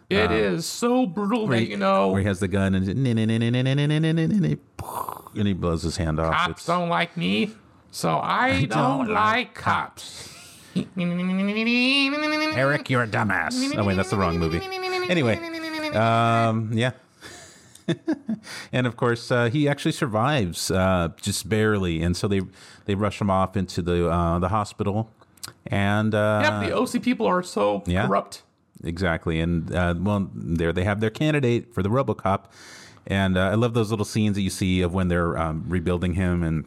[0.09, 2.85] It is so brutal that you know where he has the gun and
[5.35, 6.33] and he blows his hand off.
[6.33, 7.51] cops It's- don't like me,
[7.91, 10.33] so I, don't, don't like cops.
[12.55, 13.75] Eric, you're a dumbass.
[13.77, 14.61] Oh wait, that's the wrong movie.
[15.09, 15.37] Anyway,
[15.95, 16.91] um, yeah.
[18.73, 22.41] and of course, uh, he actually survives, uh, just barely, and so they
[22.85, 25.09] they rush him off into the uh, the hospital,
[25.67, 28.05] and uh, Yep, the OC people are so yeah.
[28.07, 28.43] corrupt.
[28.83, 32.45] exactly, and uh, well, there they have their candidate for the RoboCop,
[33.05, 36.15] and uh, I love those little scenes that you see of when they're um, rebuilding
[36.15, 36.65] him, and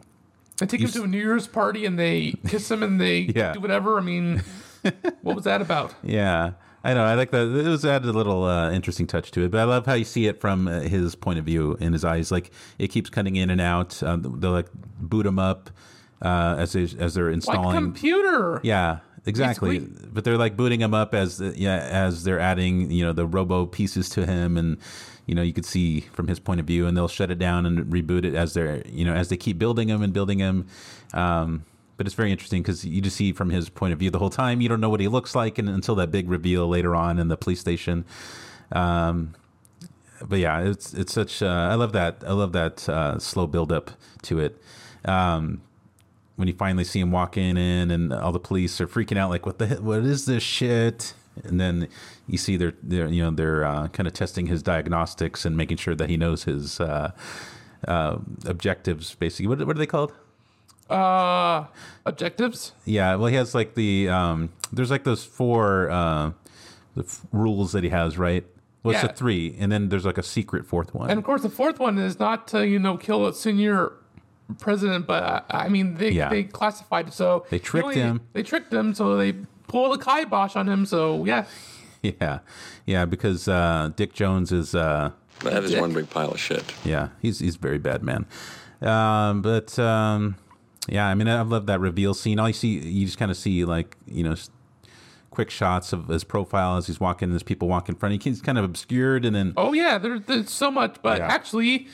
[0.61, 3.19] They take You him to a New Year's party and they kiss him and they
[3.35, 3.53] Yeah.
[3.53, 3.97] do whatever.
[3.97, 4.41] I mean,
[5.21, 5.93] what was that about?
[6.03, 6.51] Yeah,
[6.83, 7.03] I know.
[7.03, 7.41] I like that.
[7.47, 10.05] It was added a little uh, interesting touch to it, but I love how you
[10.05, 12.31] see it from uh, his point of view in his eyes.
[12.31, 14.01] Like it keeps cutting in and out.
[14.03, 14.67] Um, they'll like
[14.99, 15.69] boot him up
[16.21, 17.75] uh, as they, as they're Like installing.
[17.75, 18.59] computer.
[18.63, 19.79] yeah, exactly.
[19.79, 23.25] Basically- But they're like booting him up as yeah as they're adding you know the
[23.25, 24.77] robo pieces to him and.
[25.25, 27.65] You know, you could see from his point of view, and they'll shut it down
[27.65, 30.67] and reboot it as they're, you know, as they keep building him and building him.
[31.13, 31.65] Um,
[31.97, 34.31] but it's very interesting because you just see from his point of view the whole
[34.31, 34.59] time.
[34.59, 37.27] You don't know what he looks like, and until that big reveal later on in
[37.27, 38.05] the police station.
[38.71, 39.35] Um,
[40.27, 41.41] but yeah, it's it's such.
[41.41, 42.23] Uh, I love that.
[42.25, 43.91] I love that uh, slow build up
[44.23, 44.61] to it.
[45.05, 45.61] Um,
[46.35, 49.45] when you finally see him walking in, and all the police are freaking out, like,
[49.45, 49.67] "What the?
[49.81, 51.87] What is this shit?" And then
[52.27, 55.77] you see they're, they're you know they're uh, kind of testing his diagnostics and making
[55.77, 57.11] sure that he knows his uh,
[57.87, 59.15] uh, objectives.
[59.15, 60.13] Basically, what what are they called?
[60.89, 61.65] Uh,
[62.05, 62.73] objectives.
[62.85, 66.31] Yeah, well, he has like the um, there's like those four uh,
[66.95, 68.45] the f- rules that he has, right?
[68.83, 69.09] Well, it's Yeah.
[69.11, 71.09] a three, and then there's like a secret fourth one.
[71.09, 73.93] And of course, the fourth one is not to, you know, kill a senior
[74.59, 76.29] president, but uh, I mean, they, Yeah.
[76.29, 77.13] they classified it.
[77.13, 78.21] So They he tricked him.
[78.33, 78.93] They tricked him.
[78.93, 79.35] So they
[79.71, 80.85] pulled a kibosh on him.
[80.85, 81.45] So yeah.
[82.03, 82.39] yeah,
[82.85, 85.11] yeah, because uh, Dick Jones is uh,
[85.43, 85.81] That is Dick.
[85.81, 86.63] one big pile of shit.
[86.83, 88.25] yeah, he's he's a very bad man.
[88.81, 90.35] Um, but um,
[90.89, 92.39] yeah, I mean, I love that reveal scene.
[92.39, 94.35] All you see, you just kind of see like you know.
[95.29, 98.21] Quick shots of his profile as he's walking, as people walk in front.
[98.21, 100.97] He's kind of obscured, and then Oh yeah, there, there's so much.
[101.01, 101.27] But Yeah.
[101.27, 101.87] actually,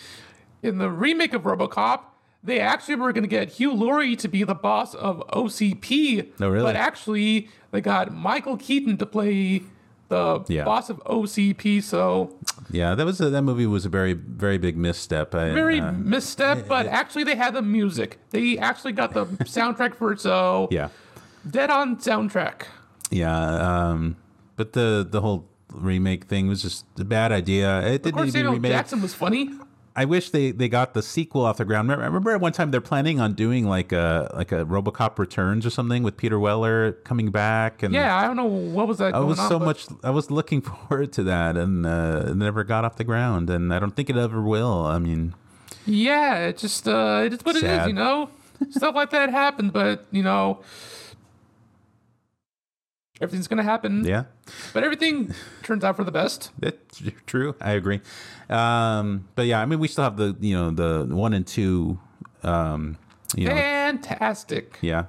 [0.64, 2.00] in the remake of RoboCop,
[2.44, 6.32] they actually were going to get Hugh Laurie to be the boss of OCP.
[6.42, 6.64] Oh, really?
[6.64, 9.62] But actually, they got Michael Keaton to play
[10.10, 10.64] the Yeah.
[10.64, 11.84] boss of OCP.
[11.84, 12.34] So
[12.72, 15.36] yeah, that was a, that movie was a very very big misstep.
[15.36, 16.68] I, very uh, misstep.
[16.68, 18.18] But actually, they had the music.
[18.32, 20.20] They actually got the soundtrack for it.
[20.20, 20.90] So yeah.
[21.48, 22.64] dead on soundtrack.
[23.12, 23.38] Yeah,
[23.92, 24.16] um,
[24.56, 27.82] but the the whole remake thing was just a bad idea.
[27.86, 28.72] It Of didn't course, to Samuel remade.
[28.72, 29.52] Jackson was funny.
[29.98, 31.90] I wish they, they got the sequel off the ground.
[31.90, 35.66] Remember, remember at one time they're planning on doing like a like a RoboCop Returns
[35.66, 37.82] or something with Peter Weller coming back.
[37.82, 39.16] And Yeah, I don't know what was that.
[39.16, 39.88] I was so much.
[40.04, 43.50] I was looking forward to that, and uh, it never got off the ground.
[43.50, 44.86] And I don't think it ever will.
[44.86, 45.34] I mean,
[45.88, 48.30] Yeah, it just uh it is what it is, you know?
[48.70, 50.60] Stuff like that happened, but you know
[53.22, 54.06] everything's gonna happen.
[54.06, 54.24] yeah,
[54.74, 56.52] But everything turns out for the best.
[56.60, 57.56] That's true.
[57.62, 58.02] I agree.
[58.50, 62.00] Um, but yeah, I mean, we still have the you know the one and two.
[62.44, 62.98] Um,
[63.36, 64.78] you know, Fantastic.
[64.82, 65.06] yeah.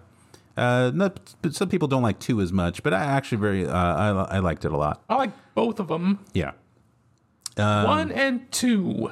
[0.56, 1.10] Uh, no,
[1.52, 4.64] some people don't like two as much, but I actually very uh, I I liked
[4.64, 5.02] it a lot.
[5.08, 6.18] I like both of them.
[6.34, 6.52] Yeah.
[7.56, 9.10] Um, One and two.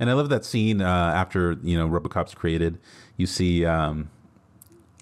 [0.00, 2.78] And I love that scene uh, after you know RoboCop's created.
[3.16, 4.10] You see, um,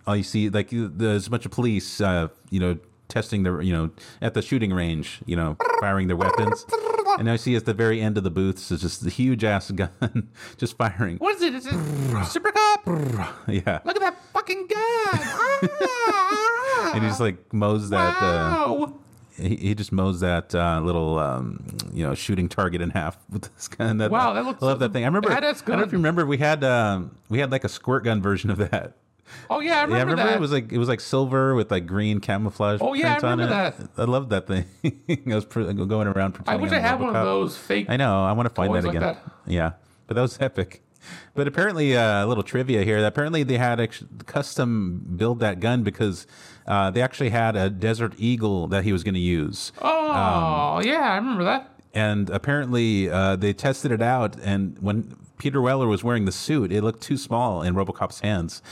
[0.07, 2.79] oh, you see like there's a bunch of police, uh, you know,
[3.11, 3.91] testing their, you know,
[4.23, 6.65] at the shooting range, you know, firing their weapons.
[7.19, 9.71] And I see at the very end of the booths is just the huge ass
[9.73, 11.19] gun, just firing.
[11.19, 11.55] What is it?
[11.55, 12.87] Is it Super Cop?
[13.49, 14.79] Yeah, Look at that fucking gun.
[14.83, 16.93] Ah!
[16.95, 18.17] and he just like mows that.
[18.23, 18.95] Uh, wow.
[19.37, 23.53] he, he just mows that uh, little, um, you know, shooting target in half with
[23.55, 23.99] this gun.
[23.99, 25.05] That, Wow, that looks I love that thing.
[25.05, 25.31] I remember.
[25.33, 26.25] I don't know if you remember.
[26.25, 28.97] We had um, we had like a squirt gun version of that.
[29.51, 30.37] Oh yeah, I remember, yeah, I remember that.
[30.37, 32.81] it was like it was like silver with like green camouflage.
[32.83, 33.89] Oh, yeah, I remember it.
[33.99, 34.65] I loved that thing.
[35.31, 36.33] I was pr- going around.
[36.33, 38.25] I pretending wish I'm I had one of those fake I know.
[38.25, 39.03] I want to find that like again.
[39.03, 39.23] that.
[39.47, 39.73] Yeah,
[40.07, 40.83] but that was epic.
[41.35, 43.03] But apparently, uh, a little trivia here.
[43.05, 46.27] Apparently, they had ex- custom build that gun because
[46.67, 49.73] uh, they actually had a Desert Eagle that he was going to use.
[49.81, 50.11] Oh
[50.79, 51.71] Um, yeah, I remember that.
[51.95, 56.71] and apparently uh, they tested it out and when Peter Weller was wearing the suit.
[56.71, 58.63] It looked too small in RoboCop's hands,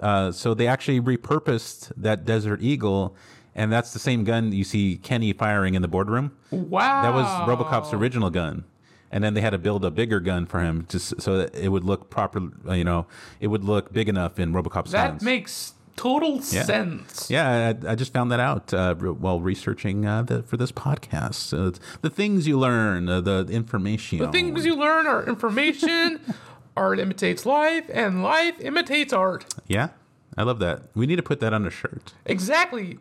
[0.00, 3.14] uh, so they actually repurposed that Desert Eagle,
[3.54, 6.34] and that's the same gun you see Kenny firing in the boardroom.
[6.50, 7.02] Wow.
[7.02, 8.64] That was RoboCop's original gun.
[9.12, 11.68] And then they had to build a bigger gun for him just so that it
[11.68, 13.06] would look proper, you know,
[13.38, 15.20] it would look big enough in RoboCop's That hands.
[15.20, 16.62] That makes total Yeah.
[16.64, 17.30] sense.
[17.30, 20.72] Yeah, I, I just found that out uh, re- while researching uh, the, for this
[20.72, 21.78] podcast.
[22.02, 24.18] The things you learn, uh, the information.
[24.18, 26.20] The things you learn are information.
[26.76, 29.44] art imitates life, and life imitates art.
[29.68, 29.90] Yeah,
[30.36, 30.82] I love that.
[30.94, 32.12] We need to put that on a shirt.
[32.26, 32.98] Exactly.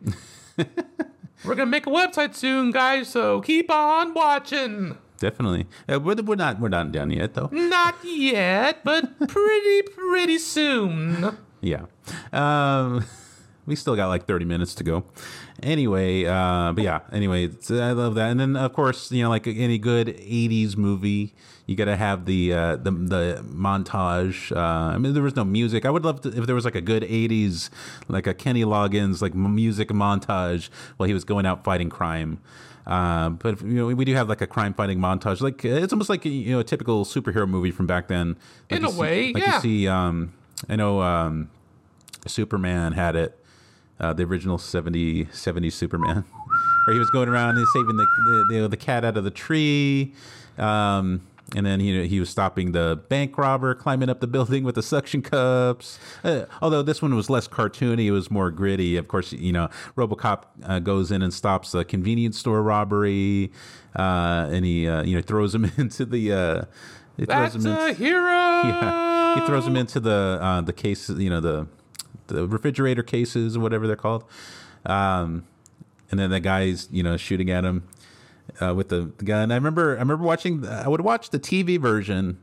[1.46, 3.10] We're gonna make a website soon, guys.
[3.10, 4.98] So keep on watching.
[5.20, 5.68] Definitely.
[5.92, 7.50] Uh, we're, we're not we're not done yet though.
[7.52, 11.36] Not yet, but pretty pretty soon.
[11.64, 11.86] Yeah.
[12.32, 13.06] Um,
[13.66, 15.06] we still got like 30 minutes to go.
[15.62, 18.30] Anyway, uh, but yeah, anyway, I love that.
[18.32, 21.34] And then, of course, you know, like any good 80s movie,
[21.66, 24.52] you got to have the, uh, the the montage.
[24.56, 25.86] Uh, I mean, there was no music.
[25.86, 27.70] I would love to, if there was like a good 80s,
[28.10, 32.40] like a Kenny Loggins, like music montage while he was going out fighting crime.
[32.86, 35.40] Uh, but you know, we do have like a crime fighting montage.
[35.40, 38.36] Like it's almost like you know a typical superhero movie from back then.
[38.70, 39.56] Like In a see- way, like yeah.
[39.56, 39.88] you see.
[39.88, 40.34] Um,
[40.70, 41.50] I know um,
[42.28, 43.38] Superman had it,
[44.00, 46.24] uh, the original 70, 70s Superman,
[46.86, 48.06] where he was going around and saving the
[48.50, 50.14] the, the, the cat out of the tree.
[50.58, 51.22] Um,
[51.56, 54.82] and then he he was stopping the bank robber climbing up the building with the
[54.82, 56.00] suction cups.
[56.24, 58.98] Uh, although this one was less cartoony, it was more gritty.
[58.98, 63.52] Of course, you know, RoboCop uh, goes in and stops a convenience store robbery,
[63.96, 66.32] uh, and he uh, you know throws him into the.
[66.32, 66.66] Uh,
[67.18, 68.22] That's a hero.
[68.24, 71.68] yeah, he throws them into the uh, the case, you know, the
[72.28, 74.24] the refrigerator cases or whatever they're called.
[74.86, 75.46] Um,
[76.12, 77.88] and then the guy's, you know, shooting at him
[78.62, 79.52] uh, with the, the gun.
[79.52, 80.68] I remember, I remember watching.
[80.68, 82.40] I would watch the TV version,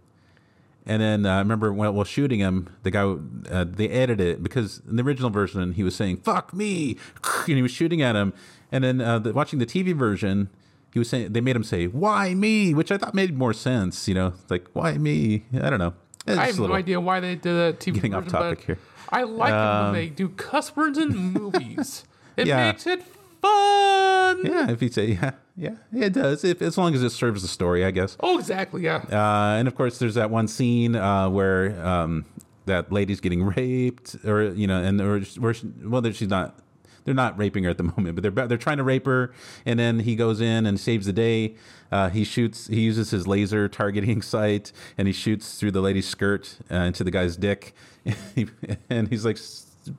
[0.87, 4.43] and then uh, I remember while, while shooting him, the guy uh, they edited it
[4.43, 6.97] because in the original version he was saying "fuck me,"
[7.47, 8.33] and he was shooting at him.
[8.73, 10.49] And then uh, the, watching the TV version,
[10.93, 14.09] he was saying they made him say "why me," which I thought made more sense.
[14.09, 15.95] You know, like "why me?" I don't know.
[16.27, 18.79] I have no idea why they did that TV Getting off version, but topic here.
[19.09, 22.05] I like it Um, when they do cuss words in movies.
[22.37, 22.69] It Yeah.
[22.73, 23.03] makes it
[23.43, 24.47] fun.
[24.47, 26.45] Yeah, if you say yeah, yeah, it does.
[26.45, 28.17] If as long as it serves the story, I guess.
[28.21, 28.83] Oh, exactly.
[28.83, 29.03] Yeah.
[29.11, 32.25] Uh, and of course, there's that one scene uh, where um,
[32.67, 36.59] that lady's getting raped, or you know, and or where she, well, she's not.
[37.05, 39.33] They're not raping her at the moment, but they're they're trying to rape her.
[39.67, 41.57] And then he goes in and saves the day.
[41.93, 42.67] Uh, he shoots.
[42.69, 47.05] He uses his laser targeting sight, and he shoots through the lady's skirt uh, into
[47.05, 47.75] the guy's dick,
[48.91, 49.39] and he's like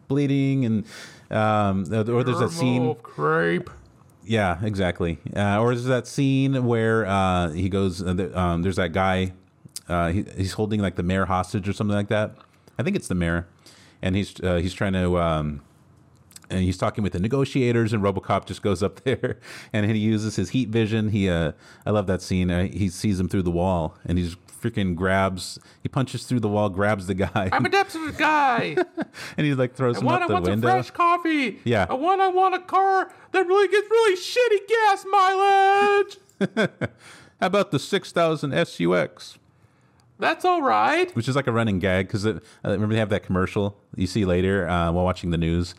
[0.08, 0.66] bleeding.
[0.66, 0.86] And
[1.30, 2.96] um, or there's that scene.
[2.96, 3.70] Crepe.
[4.24, 5.18] Yeah, exactly.
[5.36, 8.02] Uh, or there's that scene where uh, he goes.
[8.02, 9.34] Uh, um, there's that guy.
[9.90, 12.36] Uh, he, he's holding like the mayor hostage or something like that.
[12.78, 13.48] I think it's the mayor,
[14.02, 15.20] and he's uh, he's trying to.
[15.20, 15.62] Um,
[16.52, 19.40] and he's talking with the negotiators, and RoboCop just goes up there,
[19.74, 21.10] and he uses his heat vision.
[21.10, 21.54] He, uh,
[21.86, 22.52] I love that scene.
[22.52, 25.60] Uh, he sees him through the wall, and he's freaking grabs.
[25.82, 28.76] He punches through the wall, grabs the guy, I'm a desperate guy.
[29.38, 30.68] and he like throws I him want, I out the want some window.
[30.68, 31.60] fresh coffee.
[31.64, 31.88] Yeah.
[31.90, 36.70] I want, I want a car that really gets really shitty gas mileage.
[37.40, 39.40] How about the six thousand SUX?
[40.20, 41.14] That's all right.
[41.16, 44.24] which is like a running gag because uh, remember they have that commercial you see
[44.24, 45.74] later uh, while watching the news.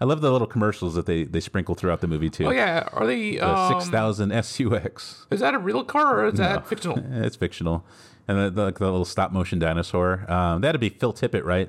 [0.00, 2.46] I love the little commercials that they, they sprinkle throughout the movie too.
[2.46, 2.88] Oh yeah.
[2.92, 3.32] Are they?
[3.32, 5.26] The Um, six thousand SUX.
[5.30, 6.98] is that a real car or is that fictional?
[7.24, 7.84] It's fictional,
[8.28, 10.30] and the, the, like the little stop motion dinosaur.
[10.30, 11.68] Um, that'd be Phil Tippett, right?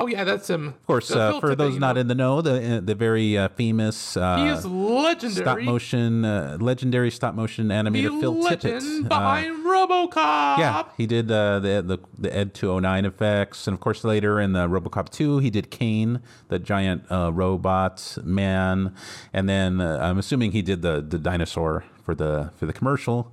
[0.00, 0.68] Oh yeah, that's him.
[0.68, 4.36] Of course, uh, for those not in the know, the the very uh, famous uh,
[4.36, 5.44] he is legendary.
[5.44, 9.04] stop motion, uh, legendary stop motion The animator Phil legend Tippett.
[9.04, 10.58] Uh, behind RoboCop.
[10.58, 14.52] Yeah, he did uh, the the the Ed 209 effects, and of course later in
[14.52, 18.94] the RoboCop 2, he did Cain, the giant uh, robot man,
[19.32, 23.32] and then uh, I'm assuming he did the the dinosaur for the for the commercial.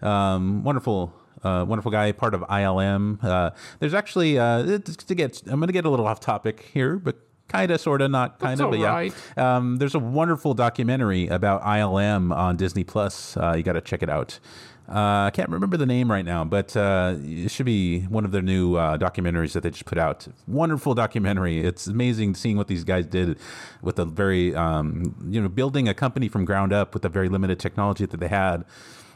[0.00, 1.12] Um, wonderful.
[1.42, 3.22] Uh, wonderful guy, part of ILM.
[3.22, 5.42] Uh, there's actually uh, to get.
[5.46, 7.16] I'm going to get a little off topic here, but
[7.48, 8.86] kind of, sort of, not kind of, but yeah.
[8.86, 9.38] alright.
[9.38, 13.36] Um, there's a wonderful documentary about ILM on Disney Plus.
[13.36, 14.38] Uh, you got to check it out.
[14.88, 18.32] Uh, I can't remember the name right now, but uh, it should be one of
[18.32, 20.26] their new uh, documentaries that they just put out.
[20.46, 21.58] Wonderful documentary.
[21.60, 23.38] It's amazing seeing what these guys did
[23.82, 27.28] with a very, um, you know, building a company from ground up with the very
[27.28, 28.64] limited technology that they had.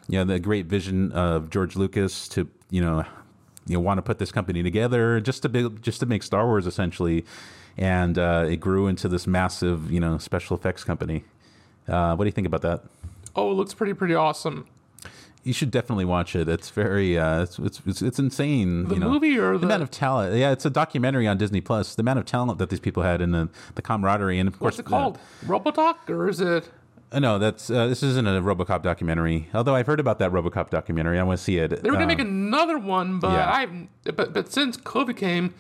[0.08, 3.04] You know, the great vision of George Lucas to, you know,
[3.66, 6.44] you know, want to put this company together just to build, just to make Star
[6.46, 7.24] Wars essentially,
[7.78, 11.24] and uh, it grew into this massive, you know, special effects company.
[11.88, 12.82] Uh, what do you think about that?
[13.36, 14.66] Oh, it looks pretty pretty awesome.
[15.44, 16.48] you should definitely watch it.
[16.48, 18.88] It's very uh, it's, it's it's insane.
[18.88, 20.34] The you know, movie or the- amount of talent?
[20.36, 21.94] Yeah, it's a documentary on Disney Plus.
[21.94, 24.72] The amount of talent that these people had and the the camaraderie and of course
[24.72, 25.18] What's it the- called?
[25.46, 26.68] Robodoc or is it?
[27.12, 29.48] Uh, no, that's uh, this isn't a RoboCop documentary.
[29.52, 31.82] Although I've heard about that RoboCop documentary, I want to see it.
[31.82, 33.52] They were gonna Um, make another one, but yeah.
[33.52, 35.54] I've but but since COVID came,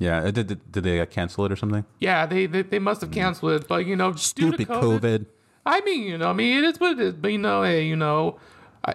[0.00, 1.84] Yeah, uh, did, did, did they uh, cancel it or something?
[2.00, 3.68] yeah, they they, they must have canceled it.
[3.68, 5.26] But you know, Stupid COVID.
[5.66, 7.14] I mean, you know, I mean, it is what it is.
[7.14, 8.38] But you know, hey, you know,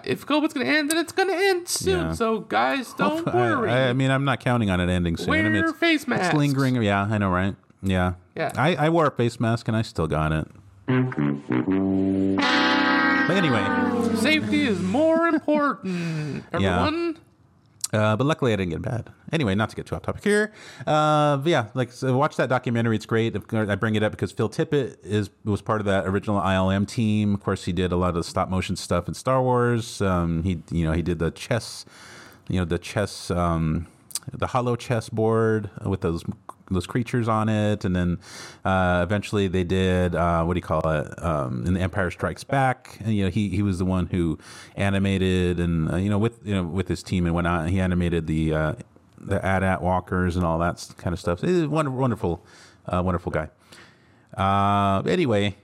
[0.04, 2.06] if COVID's gonna end, then it's gonna end soon.
[2.06, 2.12] Yeah.
[2.12, 3.70] So guys, don't I, worry.
[3.70, 5.32] I, I mean, I'm not counting on it ending soon.
[5.32, 6.26] I mean, Wear it's, face masks.
[6.28, 6.82] It's lingering.
[6.82, 7.54] Yeah, I know, right?
[7.82, 8.14] Yeah.
[8.34, 8.52] Yeah.
[8.56, 10.48] I, I wore a face mask and I still got it.
[10.86, 10.96] But
[13.36, 16.44] anyway, Safety is more important.
[16.58, 16.86] Yeah.
[16.86, 17.18] Everyone.
[17.92, 19.10] uh, but luckily I didn't get bad.
[19.32, 20.52] Anyway, not to get too off topic here.
[20.86, 22.96] Uh, but yeah, like so watch that documentary.
[22.96, 23.34] It's great.
[23.52, 27.34] I bring it up because Phil Tippett is was part of that original ILM team.
[27.34, 30.00] Of course, he did a lot of the stop motion stuff in Star Wars.
[30.00, 31.84] Um, he you know he did the chess,
[32.48, 33.86] you know the chess, um,
[34.32, 36.24] the hollow chess board with those
[36.70, 38.18] those creatures on it, and then
[38.64, 41.22] uh, eventually they did uh, what do you call it?
[41.22, 44.38] Um, in The Empire Strikes Back, and you know he he was the one who
[44.76, 47.68] animated and uh, you know with you know with his team and whatnot.
[47.68, 48.74] He animated the uh,
[49.18, 51.40] the AT-AT walkers and all that kind of stuff.
[51.40, 52.46] He's a wonderful, wonderful,
[52.86, 53.48] uh, wonderful guy.
[54.36, 55.56] Uh, anyway,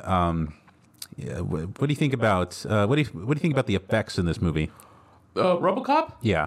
[0.00, 0.54] um,
[1.16, 3.54] yeah, what, what do you think about uh, what do you what do you think
[3.54, 4.70] about the effects in this movie?
[5.34, 6.14] Uh, RoboCop.
[6.22, 6.46] Yeah.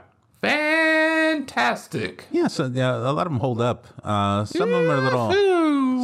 [1.34, 2.26] Fantastic.
[2.32, 3.88] Yeah, so yeah, a lot of them hold up.
[4.04, 5.32] Uh, some of them are a little,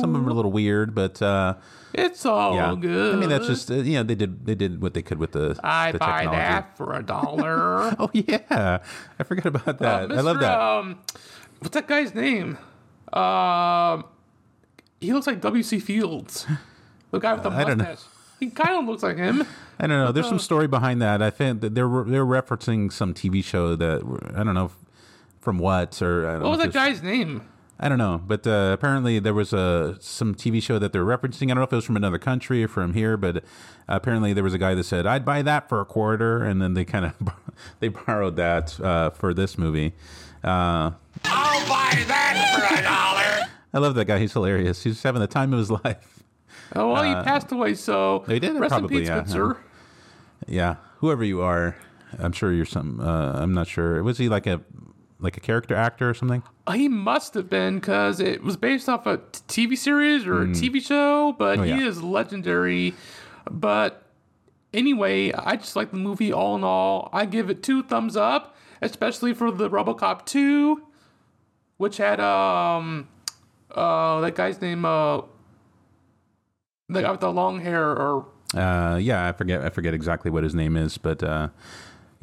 [0.02, 1.56] some of them are a little weird, but uh,
[1.94, 2.76] It's all yeah.
[2.80, 3.16] good.
[3.16, 5.32] I mean, that's just uh, you know they did they did what they could with
[5.32, 6.38] the I the buy technology.
[6.42, 7.96] that for a dollar.
[8.00, 8.80] Oh yeah,
[9.20, 10.12] I forgot about that.
[10.12, 10.60] I love that.
[10.60, 11.00] Um,
[11.60, 12.58] what's that guy's name?
[13.14, 14.06] Um,
[15.00, 15.80] he looks like W.C.
[15.80, 16.46] Fields,
[17.12, 17.84] the guy with the I don't know.
[17.86, 18.10] mustache.
[18.40, 19.44] He kind of looks like him.
[19.80, 20.12] I don't know.
[20.12, 21.22] There's some story behind that.
[21.22, 24.02] I think that they're they're referencing some TV show that
[24.36, 24.72] I don't know
[25.46, 27.48] from what or I don't What was that guy's name?
[27.80, 31.44] I don't know, but uh, apparently there was a some TV show that they're referencing.
[31.44, 33.42] I don't know if it was from another country or from here, but uh,
[33.90, 36.74] apparently there was a guy that said, "I'd buy that for a quarter," and then
[36.74, 37.14] they kind of
[37.80, 39.94] they borrowed that uh, for this movie.
[40.44, 40.92] Uh,
[41.26, 43.52] I'll buy that for a dollar.
[43.74, 44.20] I love that guy.
[44.20, 44.84] He's hilarious.
[44.84, 46.24] He's having the time of his life.
[46.76, 47.74] Oh well, he passed away.
[47.76, 48.54] So Uh, They did?
[48.58, 49.58] Rest Probably, in peace, yeah, good sir.
[50.48, 51.76] Yeah, whoever you are,
[52.20, 53.02] I'm sure you're some.
[53.02, 54.02] Uh, I'm not sure.
[54.02, 54.62] Was he like a
[55.26, 56.42] like a character actor or something?
[56.72, 59.18] He must have been because it was based off a
[59.48, 61.88] t- TV series or a TV show, but Oh, he yeah.
[61.88, 62.94] is legendary.
[63.52, 64.04] But
[64.74, 67.10] anyway, I just like the movie all in all.
[67.12, 70.82] I give it two thumbs up, especially for the RoboCop 2,
[71.78, 73.08] which had um
[73.72, 75.22] uh that guy's name uh
[76.88, 79.62] the guy with the long hair or Uh, yeah, I forget.
[79.64, 81.50] I forget exactly what his name is, but uh,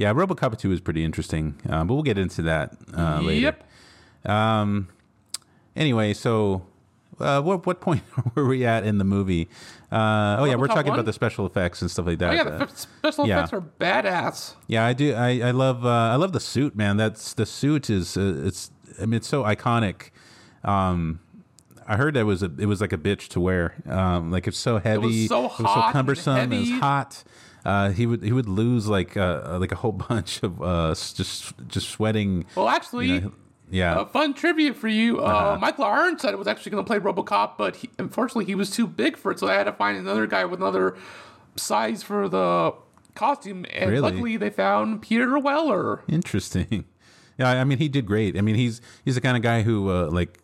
[0.02, 1.54] yeah, RoboCop 2 is pretty interesting.
[1.68, 3.40] Uh, but we'll get into that uh, later.
[3.40, 3.64] yep.
[4.24, 4.88] Um,
[5.74, 6.62] anyway, so
[7.18, 8.02] uh, what what point
[8.34, 9.48] were we at in the movie?
[9.90, 10.98] Uh, oh yeah, we're talking 1?
[10.98, 12.30] about the special effects and stuff like that.
[12.30, 13.38] Oh yeah, the Uh, f- special yeah.
[13.38, 14.54] effects are badass.
[14.66, 15.14] yeah, I do.
[15.14, 16.96] I, I love uh, I love the suit, man.
[16.96, 20.10] That's the suit is uh, it's I mean it's so iconic.
[20.64, 21.20] Um,
[21.86, 23.74] I heard that was a it was like a bitch to wear.
[23.88, 27.24] Um, like it's so heavy, so it was so hot and cumbersome, it was hot.
[27.64, 31.52] Uh, he would he would lose like uh, like a whole bunch of uh, just
[31.68, 32.44] just sweating.
[32.56, 33.32] Well, actually, you know,
[33.70, 35.20] yeah, A fun trivia for you.
[35.20, 35.58] Uh, Uh-huh.
[35.58, 39.16] Michael Ironside was actually going to play RoboCop, but he, unfortunately he was too big
[39.16, 40.96] for it, so they had to find another guy with another
[41.56, 42.74] size for the
[43.14, 43.64] costume.
[43.72, 44.00] And Really?
[44.02, 46.02] luckily, they found Peter Weller.
[46.08, 46.84] Interesting.
[47.38, 48.36] Yeah, I mean, he did great.
[48.36, 50.38] I mean, he's he's the kind of guy who uh, like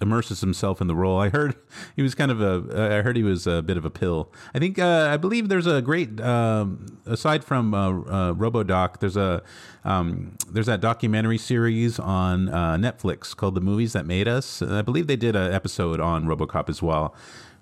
[0.00, 1.18] immerses himself in the role.
[1.18, 1.56] I heard
[1.96, 2.98] he was kind of a.
[2.98, 4.32] I heard he was a bit of a pill.
[4.54, 9.00] I think uh, I believe there's a great um, aside from uh, uh, RoboDoc.
[9.00, 9.42] There's a
[9.84, 14.82] um, there's that documentary series on uh, Netflix called "The Movies That Made Us." I
[14.82, 17.14] believe they did an episode on RoboCop as well.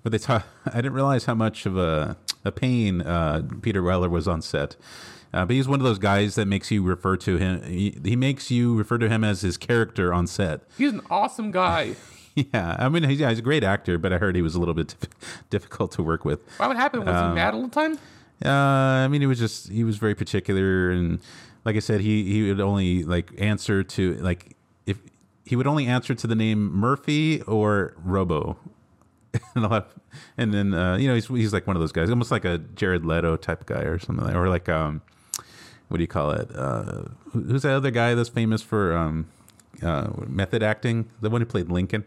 [0.03, 4.09] But they talk, I didn't realize how much of a a pain uh, Peter Weller
[4.09, 4.75] was on set.
[5.33, 7.61] Uh, but he's one of those guys that makes you refer to him.
[7.63, 10.61] He, he makes you refer to him as his character on set.
[10.77, 11.95] He's an awesome guy.
[12.35, 14.59] Yeah, I mean, he's, yeah, he's a great actor, but I heard he was a
[14.59, 14.93] little bit
[15.49, 16.41] difficult to work with.
[16.57, 16.99] Why would happen?
[17.05, 17.97] Was Um, he mad all the time?
[18.43, 21.19] Uh, I mean, he was just he was very particular, and
[21.63, 24.99] like I said, he he would only like answer to like if
[25.45, 28.57] he would only answer to the name Murphy or Robo.
[29.55, 29.91] and, a lot,
[30.37, 32.57] and then uh, you know he's he's like one of those guys, almost like a
[32.57, 35.01] Jared Leto type guy or something, like, or like um,
[35.87, 36.49] what do you call it?
[36.53, 39.27] Uh, who's that other guy that's famous for um,
[39.81, 41.09] uh, method acting?
[41.21, 42.03] The one who played Lincoln.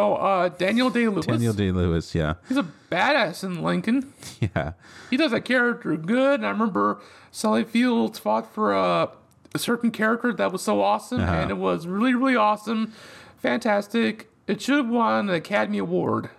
[0.00, 1.26] Oh, uh, Daniel Day Lewis.
[1.26, 2.14] Daniel Day Lewis.
[2.14, 4.12] Yeah, He's a badass in Lincoln.
[4.40, 4.72] yeah,
[5.10, 6.40] He does that character good.
[6.40, 9.10] And I remember Sally Fields fought for a,
[9.54, 11.32] a certain character that was so awesome, Uh-huh.
[11.32, 12.92] and it was really, really awesome,
[13.38, 14.28] fantastic.
[14.46, 16.30] It should have won an Academy Award.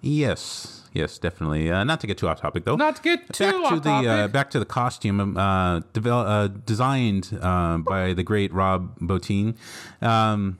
[0.00, 1.70] yes, yes, definitely.
[1.70, 2.76] Uh, not to get too off topic though.
[2.76, 4.32] Not to get too back to off the uh, topic.
[4.32, 9.54] back to the costume um, uh, devel- uh, designed uh, by the great Rob Bottin.
[10.00, 10.58] Um,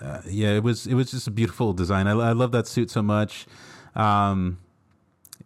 [0.00, 2.06] uh, yeah, it was it was just a beautiful design.
[2.06, 3.46] I, I love that suit so much.
[3.94, 4.58] Um,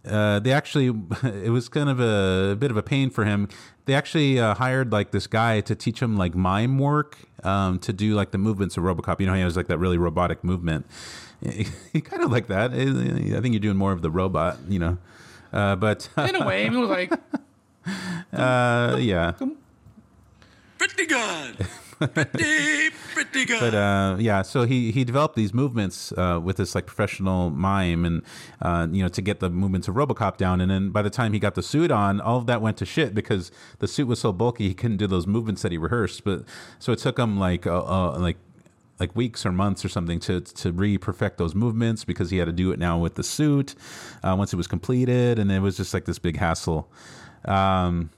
[0.06, 0.86] uh, they actually
[1.22, 3.48] it was kind of a, bit of a pain for him.
[3.84, 7.92] They actually uh, hired like this guy to teach him like mime work um, to
[7.92, 9.20] do like the movements of RoboCop.
[9.20, 10.86] You know, how he has like that really robotic movement.
[11.92, 12.72] He kind of like that.
[12.72, 14.98] I think you're doing more of the robot, you know.
[15.52, 17.12] Uh, but in a way, it was like,
[18.32, 19.34] uh, yeah.
[20.78, 21.66] Pretty good.
[21.98, 23.60] Pretty, pretty good.
[23.60, 28.04] but uh, yeah, so he he developed these movements uh, with this like professional mime,
[28.04, 28.22] and
[28.62, 30.60] uh, you know to get the movements of RoboCop down.
[30.60, 32.86] And then by the time he got the suit on, all of that went to
[32.86, 36.22] shit because the suit was so bulky he couldn't do those movements that he rehearsed.
[36.22, 36.44] But
[36.78, 38.36] so it took him like uh, uh, like
[39.00, 42.52] like weeks or months or something to to re-perfect those movements because he had to
[42.52, 43.74] do it now with the suit
[44.22, 46.88] uh, once it was completed, and it was just like this big hassle.
[47.44, 48.10] Um,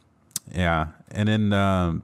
[0.53, 1.53] yeah, and then.
[1.55, 2.03] Um,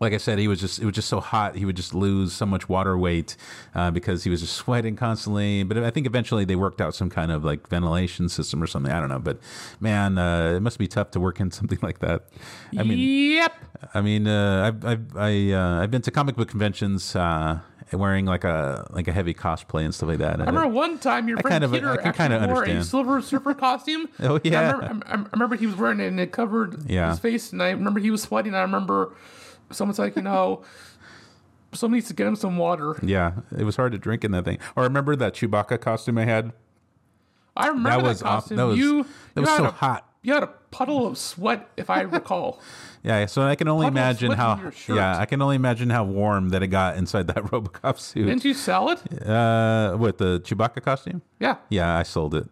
[0.00, 1.56] like I said, he was just it was just so hot.
[1.56, 3.36] He would just lose so much water weight
[3.74, 5.62] uh, because he was just sweating constantly.
[5.62, 8.90] But I think eventually they worked out some kind of like ventilation system or something.
[8.90, 9.38] I don't know, but
[9.78, 12.24] man, uh, it must be tough to work in something like that.
[12.78, 12.98] I mean,
[13.34, 13.54] yep.
[13.94, 17.58] I mean, uh, I've I've I, uh, I've been to comic book conventions uh,
[17.92, 20.40] wearing like a like a heavy cosplay and stuff like that.
[20.40, 22.56] I remember one time your I friend kind of- Peter I can actually kinda wore
[22.56, 22.86] a understand.
[22.86, 24.08] Silver Surfer costume.
[24.20, 24.60] Oh, yeah.
[24.60, 27.10] I remember, I, I remember he was wearing it and it covered Yeah.
[27.10, 28.54] his face, and I remember he was sweating.
[28.54, 29.12] I remember
[29.70, 30.62] someone's like, you know,
[31.72, 32.96] someone needs to get him some water.
[33.02, 34.58] yeah, it was hard to drink in that thing.
[34.76, 36.52] Or remember that Chewbacca costume I had?
[37.56, 38.56] I remember That that, was off- costume.
[38.58, 40.06] that was- you, that was so a, hot.
[40.22, 42.60] You had a puddle of sweat, if I recall.
[43.02, 46.50] Yeah, so I can only Puddle imagine how yeah, I can only imagine how warm
[46.50, 48.26] that it got inside that RoboCop suit.
[48.26, 49.00] Didn't you sell it?
[49.26, 51.22] Uh, what the Chewbacca costume?
[51.38, 51.56] Yeah.
[51.70, 52.46] Yeah, I sold it,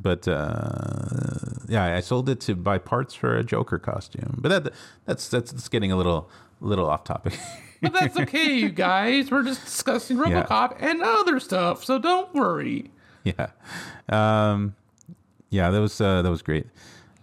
[0.00, 1.33] but uh,
[1.68, 4.38] yeah, I sold it to buy parts for a Joker costume.
[4.38, 4.72] But that
[5.04, 6.28] that's that's, that's getting a little
[6.60, 7.38] little off topic.
[7.82, 9.30] But that's okay, you guys.
[9.30, 10.44] We're just discussing Yeah.
[10.44, 12.90] RoboCop and other stuff, so don't worry.
[13.24, 13.48] yeah,
[14.08, 14.74] um,
[15.50, 16.66] yeah, that was uh, that was great.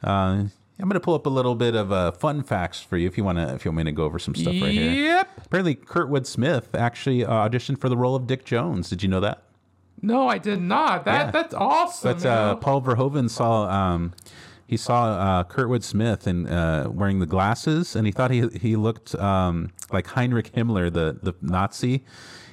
[0.04, 0.46] Uh,
[0.80, 3.24] I'm gonna pull up a little bit of uh, fun facts for you if you
[3.24, 4.92] want to if you want me to go over some stuff right here.
[4.92, 5.30] Yep.
[5.46, 8.90] Apparently, Kurtwood Smith actually uh, auditioned for the role of Dick Jones.
[8.90, 9.44] Did you know that?
[10.02, 11.06] No, I did not.
[11.06, 11.32] That Yeah.
[11.32, 12.14] that's awesome.
[12.14, 12.56] But uh.
[12.56, 14.14] Paul Verhoeven saw um,
[14.66, 18.76] he saw uh, Kurtwood Smith and uh, wearing the glasses, and he thought he he
[18.76, 22.04] looked um, like Heinrich Himmler, the the Nazi,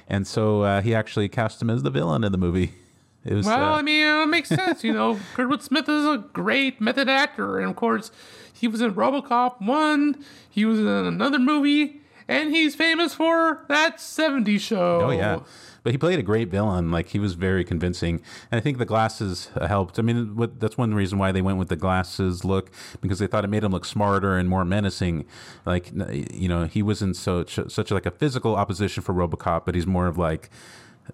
[0.07, 2.73] and so uh, he actually cast him as the villain in the movie.
[3.25, 4.81] It was Well, uh, I mean, it makes sense.
[4.81, 8.11] You know, Kurtwood Smith is a great method actor, and of course,
[8.53, 10.23] he was in RoboCop one.
[10.49, 15.01] He was in another movie, and he's famous for that '70s show.
[15.03, 15.39] Oh yeah,
[15.83, 16.91] but he played a great villain.
[16.91, 18.21] Like he was very convincing,
[18.51, 19.99] and I think the glasses helped.
[19.99, 22.69] I mean, what, that's one reason why they went with the glasses look
[23.01, 25.25] because they thought it made him look smarter and more menacing.
[25.65, 25.91] Like
[26.33, 30.07] you know, he wasn't so such like a physical opposition for RoboCop, but he's more
[30.07, 30.49] of like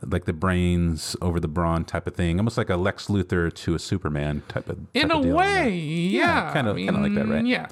[0.06, 3.76] like the brains over the brawn type of thing, almost like a Lex Luthor to
[3.76, 4.78] a Superman type of.
[4.94, 7.46] in type a of way, yeah, kinda- I kinda like that, right?
[7.46, 7.68] Yeah.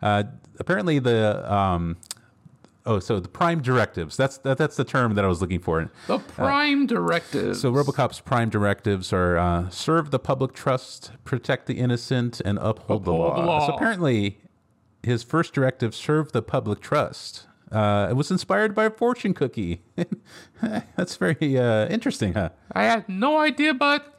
[0.00, 0.22] Uh,
[0.60, 1.96] apparently, the um,
[2.86, 4.16] oh, so the prime directives.
[4.16, 5.90] That's that, that's the term that I was looking for.
[6.06, 7.60] The Prime directives.
[7.60, 13.04] So RoboCop's prime directives are uh, serve the public trust, protect the innocent, and uphold,
[13.04, 13.40] the, Uphold law.
[13.40, 13.66] the law.
[13.66, 14.38] So apparently,
[15.02, 17.46] his first directive, serve the public trust.
[17.70, 19.82] Uh, it was inspired by a fortune cookie.
[20.96, 22.50] That's very uh, interesting, huh?
[22.72, 24.15] I had no idea, but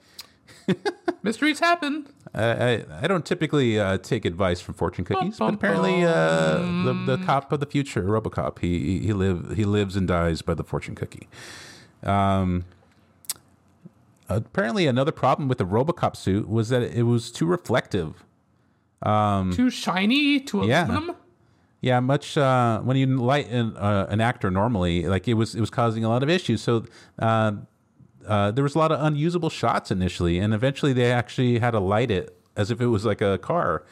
[1.23, 2.07] mysteries happen.
[2.33, 6.93] I, I, I don't typically uh, take advice from fortune cookies, but apparently uh, the
[7.05, 10.63] the cop of the future, RoboCop, he he- live he lives and dies by the
[10.63, 11.27] fortune cookie.
[12.03, 12.65] Um,
[14.29, 18.23] apparently, another problem with the RoboCop suit was that it was too reflective.
[19.01, 20.85] um, Too shiny to Um, yeah.
[20.85, 21.15] aluminum.
[21.79, 25.59] Yeah, much uh, when you light an, uh, an actor normally, like it was it
[25.61, 26.61] was causing a lot of issues.
[26.61, 26.85] So
[27.19, 27.51] uh,
[28.27, 31.79] uh, there was a lot of unusable shots initially, and eventually they actually had to
[31.79, 33.83] light it as if it was like a car.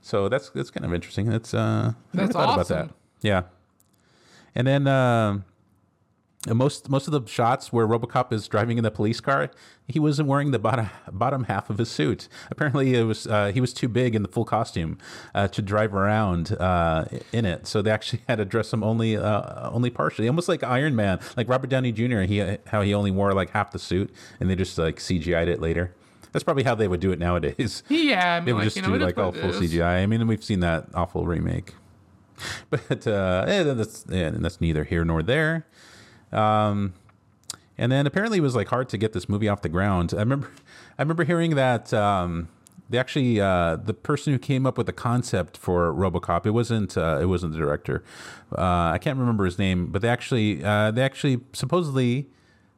[0.00, 1.26] So that's that's kind of interesting.
[1.26, 2.88] That's uh, That's thought about awesome.
[2.88, 2.94] that.
[3.22, 3.42] Yeah,
[4.54, 5.38] and then uh,
[6.46, 9.50] And most most of the shots where RoboCop is driving in the police car,
[9.88, 12.28] he wasn't wearing the bottom bottom half of his suit.
[12.50, 14.98] Apparently, it was uh, he was too big in the full costume
[15.34, 17.66] uh, to drive around uh, in it.
[17.66, 21.18] So they actually had to dress him only uh, only partially, almost like Iron Man,
[21.36, 22.20] like Robert Downey Jr.
[22.22, 25.60] He how he only wore like half the suit, and they just like CGI'd it
[25.60, 25.94] later.
[26.32, 27.84] That's probably how they would do it nowadays.
[27.88, 29.50] Yeah, I mean, They would like, just you know, do like all full.
[29.50, 30.02] CGI.
[30.02, 31.72] I mean, we've seen that awful remake,
[32.70, 35.66] but uh, eh, that's yeah, that's neither here nor there.
[36.34, 36.94] Um,
[37.76, 40.14] and then apparently it was like hard to get this movie off the ground.
[40.14, 40.50] I remember,
[40.98, 42.48] I remember hearing that um,
[42.88, 46.96] they actually uh, the person who came up with the concept for RoboCop it wasn't
[46.96, 48.04] uh, it wasn't the director.
[48.56, 52.28] Uh, I can't remember his name, but they actually uh, they actually supposedly.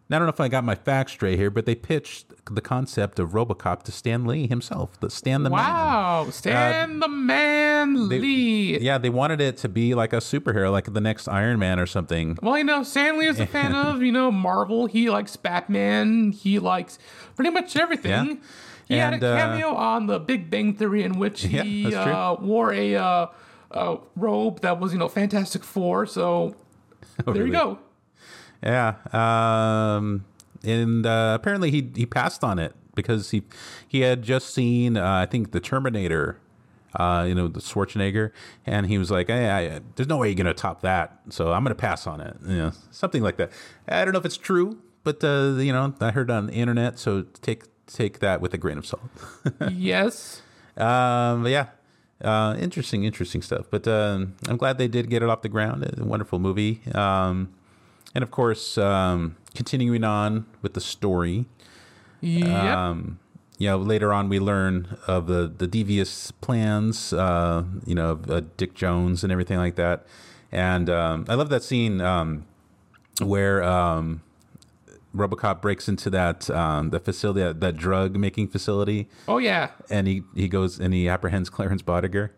[0.09, 3.19] I don't know if I got my facts straight here, but they pitched the concept
[3.19, 5.59] of RoboCop to Stan Lee himself, the Stan the Man.
[5.59, 8.79] Wow, Stan the Man They- Lee.
[8.79, 11.87] Yeah, they wanted it to be like a superhero, like the next Iron Man or
[11.87, 12.39] something.
[12.41, 14.87] Well, you know, Stan Lee is a fan of, you know, Marvel.
[14.87, 16.31] He likes Batman.
[16.31, 17.01] He likes
[17.35, 18.29] pretty much everything.
[18.29, 18.35] Yeah.
[18.87, 21.97] He had And, a uh, cameo on The Big Bang Theory in which he true.
[21.97, 23.27] uh, wore a, uh,
[23.73, 26.07] a robe that was, you know, Fantastic Four.
[26.07, 26.55] So
[27.25, 27.47] there really?
[27.47, 27.79] you go.
[28.67, 30.25] Yeah, um,
[30.65, 33.45] and uh, apparently he he passed on it because he
[33.87, 36.41] he had just seen uh, I think the Terminator,
[36.97, 38.33] uh, you know the Schwarzenegger,
[38.67, 41.63] and he was like, hey, I, "There's no way you're gonna top that, so I'm
[41.63, 43.53] gonna pass on it." You know, something like that.
[43.87, 46.99] I don't know if it's true, but uh, you know, I heard on the internet,
[46.99, 49.05] so take take that with a grain of salt.
[49.71, 50.43] yes.
[50.77, 51.69] Um, yeah,
[52.21, 53.67] uh, interesting, interesting stuff.
[53.71, 55.85] But um, I'm glad they did get it off the ground.
[55.97, 56.81] A wonderful movie.
[56.93, 57.55] Um,
[58.17, 61.45] and of course, um, continuing on with the story.
[62.23, 62.49] Yep.
[62.49, 63.19] Um,
[63.59, 67.13] you know, later on we learn of the the devious plans.
[67.13, 70.07] Uh, you know, of uh, Dick Jones and everything like that.
[70.51, 72.47] And um, I love that scene um,
[73.21, 74.23] where um,
[75.15, 79.73] RoboCop breaks into that um, the facility, that, that drug making facility oh, yeah.
[79.91, 82.31] and he he goes and he apprehends Clarence Boddicker.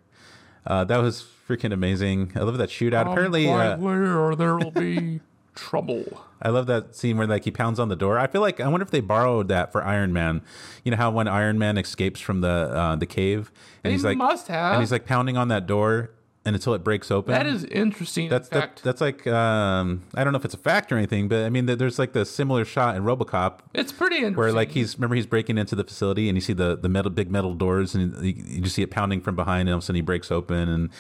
[0.67, 2.33] Uh, that was freaking amazing.
[2.35, 3.13] I love that shootout.
[3.13, 5.21] Apparently, uh, or there will be
[5.59, 6.23] trouble.
[6.41, 8.19] I love that scene where like he pounds on the door.
[8.19, 10.43] I feel like I wonder if they borrowed that for Iron Man.
[10.85, 13.51] You know how when Iron Man escapes from the uh, the cave
[13.83, 14.75] and They he's like must have.
[14.75, 16.11] and he's like pounding on that door
[16.45, 17.33] and until it breaks open.
[17.33, 18.29] That is interesting.
[18.29, 21.45] that's that, that's like um, I don't know if it's a fact or anything, but
[21.45, 24.37] I mean there's like the similar shot in RoboCop it's pretty interesting.
[24.37, 27.11] where like he's remember he's breaking into the facility and you see the the metal
[27.11, 29.83] big metal doors and you, you just see it pounding from behind and all of
[29.83, 30.91] a sudden he breaks open and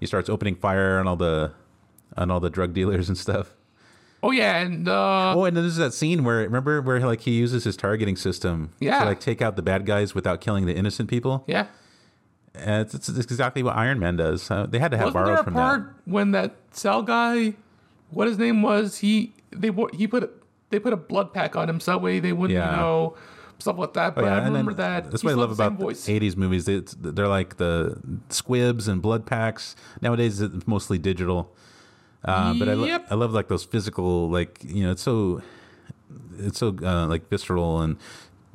[0.00, 1.52] he starts opening fire on all the
[2.16, 3.54] on all the drug dealers and stuff.
[4.26, 4.58] Oh, yeah.
[4.58, 7.76] And, uh, Oh, and then there's that scene where remember where like he uses his
[7.76, 9.00] targeting system Yeah.
[9.00, 11.44] to like take out the bad guys without killing the innocent people.
[11.46, 11.66] yeah.
[12.54, 14.50] And it's, it's, it's exactly what Iron Man does.
[14.50, 17.52] Uh, they had to have Wasn't borrowed from part when that cell guy,
[18.08, 20.30] what his name was, he they he put a,
[20.70, 22.74] they put a blood pack on him so that way they wouldn't Yeah.
[22.76, 23.14] know
[23.58, 24.14] stuff like that.
[24.14, 24.14] that.
[24.14, 25.10] But Oh, yeah, I and then remember that.
[25.10, 26.04] That's what I love about voice.
[26.06, 26.66] the 80s movies.
[26.66, 28.00] It's, they're like the
[28.30, 29.76] squibs and blood packs.
[30.00, 31.54] Nowadays, it's mostly digital.
[32.26, 33.06] Uh, but I, lo- Yep.
[33.10, 35.40] I love like those physical, like you know, it's so
[36.38, 37.96] it's so uh, like visceral and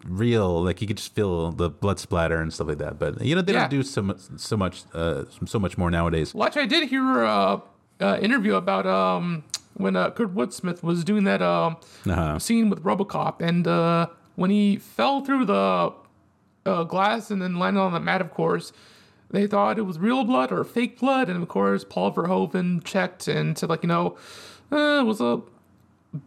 [0.05, 0.61] real.
[0.63, 2.99] Like you could just feel the blood splatter and stuff like that.
[2.99, 3.61] But you know, they Yeah.
[3.61, 6.34] don't do so much, so much, uh, so much more nowadays.
[6.36, 7.61] Actually, I did hear a
[8.01, 9.43] uh, interview about um
[9.76, 12.39] when uh, Kurtwood Smith was doing that um Uh-huh.
[12.39, 15.93] scene with RoboCop, and uh, when he fell through the
[16.65, 18.74] uh, glass and then landed on the mat, of course.
[19.32, 23.28] They thought it was real blood or fake blood, and of course, Paul Verhoeven checked
[23.28, 24.18] and said, like, you know,
[24.72, 25.42] uh, it was a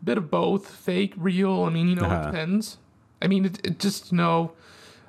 [0.03, 1.65] bit of both, fake, real.
[1.65, 2.23] I mean, you know, Uh-huh.
[2.29, 2.79] it depends.
[3.21, 4.53] I mean, it, it just, you know,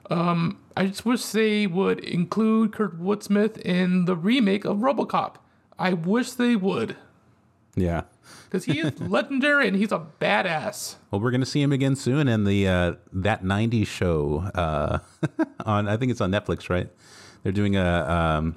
[0.10, 5.36] um, I just wish they would include Kurtwood Smith in the remake of RoboCop.
[5.80, 6.98] I wish they would,
[7.76, 8.02] Yeah.
[8.46, 10.96] because he is legendary and he's a badass.
[11.12, 15.00] Well, we're gonna see him again soon in the uh, that '90s show uh,
[15.66, 15.88] on.
[15.88, 16.89] I think it's on Netflix, right?
[17.46, 18.56] They're doing a um,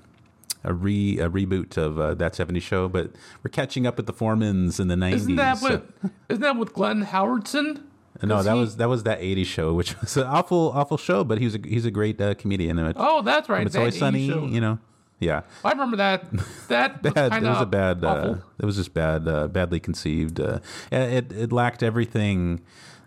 [0.65, 3.11] a re a reboot of uh, that '70s show, but
[3.45, 5.13] we're catching up with the Foremans in the '90s.
[5.13, 6.11] Isn't that so- what?
[6.31, 7.83] Isn't that with Glenn Howerton?
[8.23, 11.23] No, that he- was that was that '80s show, which was an awful awful show,
[11.23, 12.79] but he's a he's a great uh, comedian.
[12.79, 13.67] It- Oh, that's right.
[13.67, 14.47] it's that always sunny, show.
[14.47, 14.79] you know.
[15.21, 16.25] Yeah, I remember that.
[16.69, 17.43] That was bad.
[17.43, 18.05] It was a bad.
[18.05, 19.29] Uh, it was just bad.
[19.29, 20.41] Uh, badly conceived.
[20.41, 20.61] Uh,
[20.91, 22.61] it it lacked everything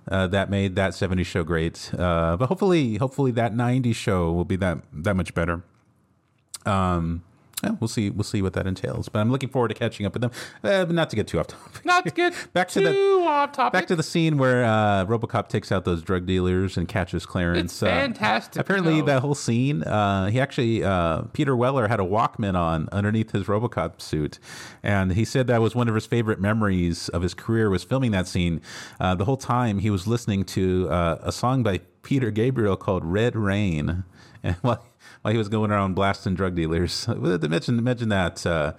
[0.09, 1.89] uh, that made that '70s show great.
[1.97, 5.63] Uh, but hopefully, hopefully that '90s show will be that that much better.
[6.65, 7.23] Um,
[7.63, 8.09] yeah, we'll see.
[8.09, 9.07] We'll see what that entails.
[9.07, 10.31] But I'm looking forward to catching up with them.
[10.63, 11.85] Uh, but not to get too off topic.
[11.85, 13.73] Not to get Back to too the- off topic.
[13.73, 17.71] Back to the scene where uh, RoboCop takes out those drug dealers and catches Clarence.
[17.73, 19.05] It's fantastic, apparently, you know.
[19.05, 23.43] that whole scene, uh, he actually uh, Peter Weller had a Walkman on underneath his
[23.45, 24.39] RoboCop suit,
[24.81, 28.09] and he said that was one of his favorite memories of his career was filming
[28.09, 28.59] that scene.
[28.99, 33.05] Uh, the whole time he was listening to uh, a song by Peter Gabriel called
[33.05, 34.03] "Red Rain,"
[34.43, 34.83] and while
[35.21, 38.45] while he was going around blasting drug dealers, imagine imagine that.
[38.45, 38.73] Uh,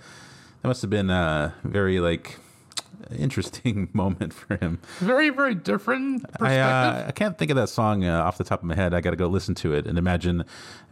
[0.63, 2.39] that must have been a very like
[3.19, 4.79] interesting moment for him.
[4.99, 6.47] very very different perspective.
[6.47, 8.95] I, uh, I can't think of that song uh, off the top of my head.
[8.95, 10.45] I got to go listen to it and imagine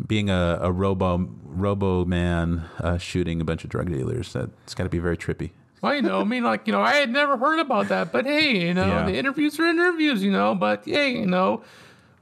[0.07, 4.33] being a, a robo robo man uh, shooting a bunch of drug dealers.
[4.33, 5.51] That's got to be very trippy.
[5.83, 8.27] Well, you know, I mean, like, you know, I had never heard about that, but
[8.27, 9.07] hey, you know, Yeah.
[9.07, 11.63] the interviews are interviews, you know, but hey, you know,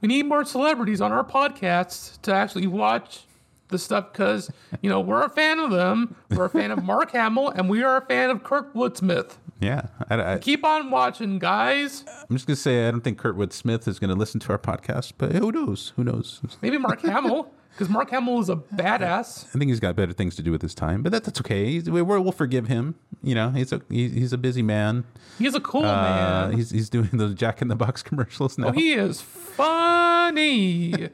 [0.01, 3.25] we need more celebrities on our podcasts to actually watch
[3.69, 6.15] the stuff because, you know, we're a fan of them.
[6.31, 9.37] We're a fan of Mark Hamill, and we are a fan of Kurtwood Smith.
[9.59, 12.05] Yeah, I, I, Keep on watching, guys.
[12.29, 15.13] I'm just gonna say I don't think Kurtwood Smith is gonna listen to our podcast,
[15.17, 15.93] but who knows?
[15.97, 16.41] Who knows?
[16.61, 19.45] Maybe Mark Hamill, because Mark Hamill is a badass.
[19.55, 21.65] I think he's got better things to do with his time, but that, that's okay.
[21.71, 22.95] He's, we, we're, we'll forgive him.
[23.23, 25.05] You know, he's a he, he's a busy man.
[25.37, 26.57] He's a cool Uh, man.
[26.57, 28.67] he's he's doing those Jack in the Box commercials now.
[28.67, 31.09] Oh, he is funny.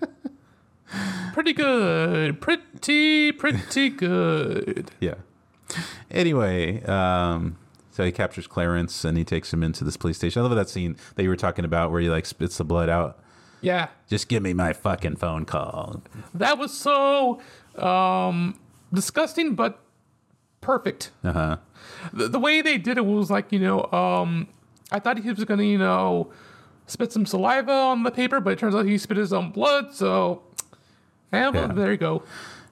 [1.33, 2.41] pretty good.
[2.41, 4.89] Pretty, pretty good.
[4.99, 5.15] Yeah.
[6.11, 7.57] Anyway, um,
[7.91, 10.41] so he captures Clarence and he takes him into this police station.
[10.41, 12.89] I love that scene that you were talking about where he like spits the blood
[12.89, 13.19] out.
[13.61, 13.87] Yeah.
[14.07, 16.01] Just give me my fucking phone call.
[16.33, 17.39] That was so
[17.77, 18.59] um,
[18.93, 19.79] disgusting, but
[20.61, 21.11] perfect.
[21.23, 21.57] Uh huh.
[22.13, 24.47] The, the way they did it was like, you know, um,
[24.91, 26.31] I thought he was going to, you know,
[26.87, 29.93] spit some saliva on the paper, but it turns out he spit his own blood.
[29.93, 30.43] So,
[31.33, 31.73] yeah, well, Yeah.
[31.73, 32.23] there you go.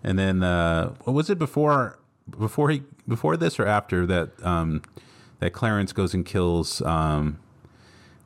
[0.04, 1.98] And then uh, what was it before
[2.40, 4.82] before he before this or after that um,
[5.40, 7.40] that Clarence goes and kills um,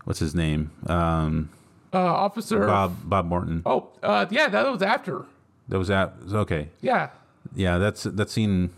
[0.03, 1.49] what's his name um,
[1.98, 2.66] Uh, officer.
[2.68, 3.62] Bob Bob Morton.
[3.66, 5.26] Oh, uh, yeah, that was after.
[5.70, 6.70] That was at okay.
[6.82, 7.10] Yeah.
[7.56, 8.70] Yeah, that's that scene.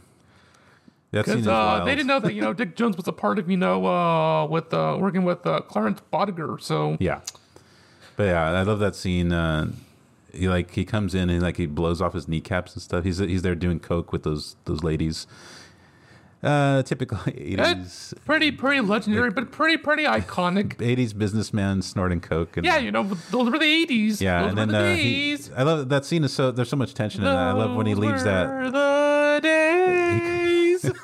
[1.11, 1.87] That scene is uh, wild.
[1.87, 4.45] they didn't know that, you know, Dick Jones was a part of, you know, uh,
[4.45, 6.61] with uh, working with uh, Clarence Boddicker.
[6.61, 7.21] So, Yeah,
[8.15, 9.31] but yeah, I love that scene.
[9.33, 9.71] Uh,
[10.31, 13.03] he like he comes in and like he blows off his kneecaps and stuff.
[13.03, 15.25] He's he's there doing coke with those those ladies.
[16.41, 20.81] Uh, typical eighties It's pretty, pretty legendary, but pretty, pretty iconic.
[20.81, 22.55] eighties businessman snorting coke.
[22.55, 24.21] And, Yeah, you know, those were the 80s.
[24.21, 25.37] yeah, those and then the uh, he.
[25.55, 27.35] I love that scene is so there's so much tension in that.
[27.35, 28.71] I love when he Those leaves that.
[28.71, 30.91] the days.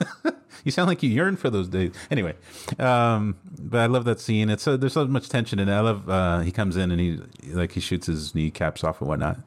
[0.63, 1.91] You sound like you yearn for those days.
[2.09, 2.33] Anyway,
[2.79, 4.49] um, but I love that scene.
[4.49, 5.71] It's so there's so much tension in it.
[5.71, 7.19] I love uh, he comes in and he
[7.53, 9.38] like he shoots his kneecaps off and whatnot.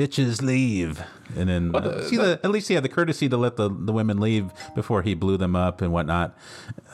[0.00, 1.02] Bitches leave,
[1.36, 3.68] and then uh, the- see the, at least he had the courtesy to let the,
[3.68, 6.34] the women leave before he blew them up and whatnot.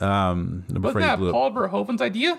[0.01, 2.37] Um, he that Paul Verhoeven's idea?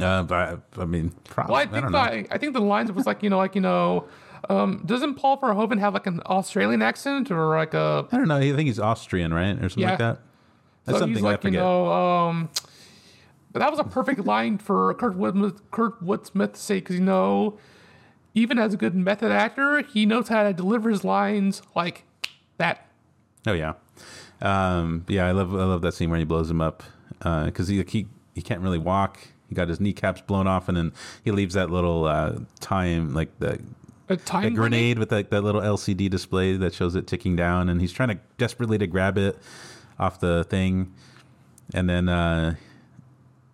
[0.00, 0.34] Uh, but
[0.76, 1.98] I, I mean, probably, Well, I I, think don't know.
[1.98, 4.06] I, I think the lines was like, you know, like, you know,
[4.50, 8.36] um, doesn't Paul Verhoeven have like an Australian accent or like a I don't know.
[8.36, 9.90] I think he's Austrian, right, or something Yeah.
[9.90, 10.20] like that.
[10.84, 11.60] That's so something he's I like, you forget.
[11.62, 12.50] know, um,
[13.52, 17.56] but that was a perfect line for Kurt Kurtwood Smith to say because you know,
[18.34, 22.04] even as a good method actor, he knows how to deliver his lines like
[22.58, 22.86] that.
[23.46, 23.74] Oh yeah,
[24.42, 25.26] um, yeah.
[25.26, 26.82] I love I love that scene where he blows him up
[27.18, 29.18] because he he he can't really walk.
[29.48, 30.92] He got his kneecaps blown off, and then
[31.24, 33.60] he leaves that little uh, time like the
[34.08, 37.68] A time that grenade with like that little LCD display that shows it ticking down,
[37.68, 39.38] and he's trying to desperately to grab it
[39.98, 40.92] off the thing,
[41.72, 42.54] and then uh,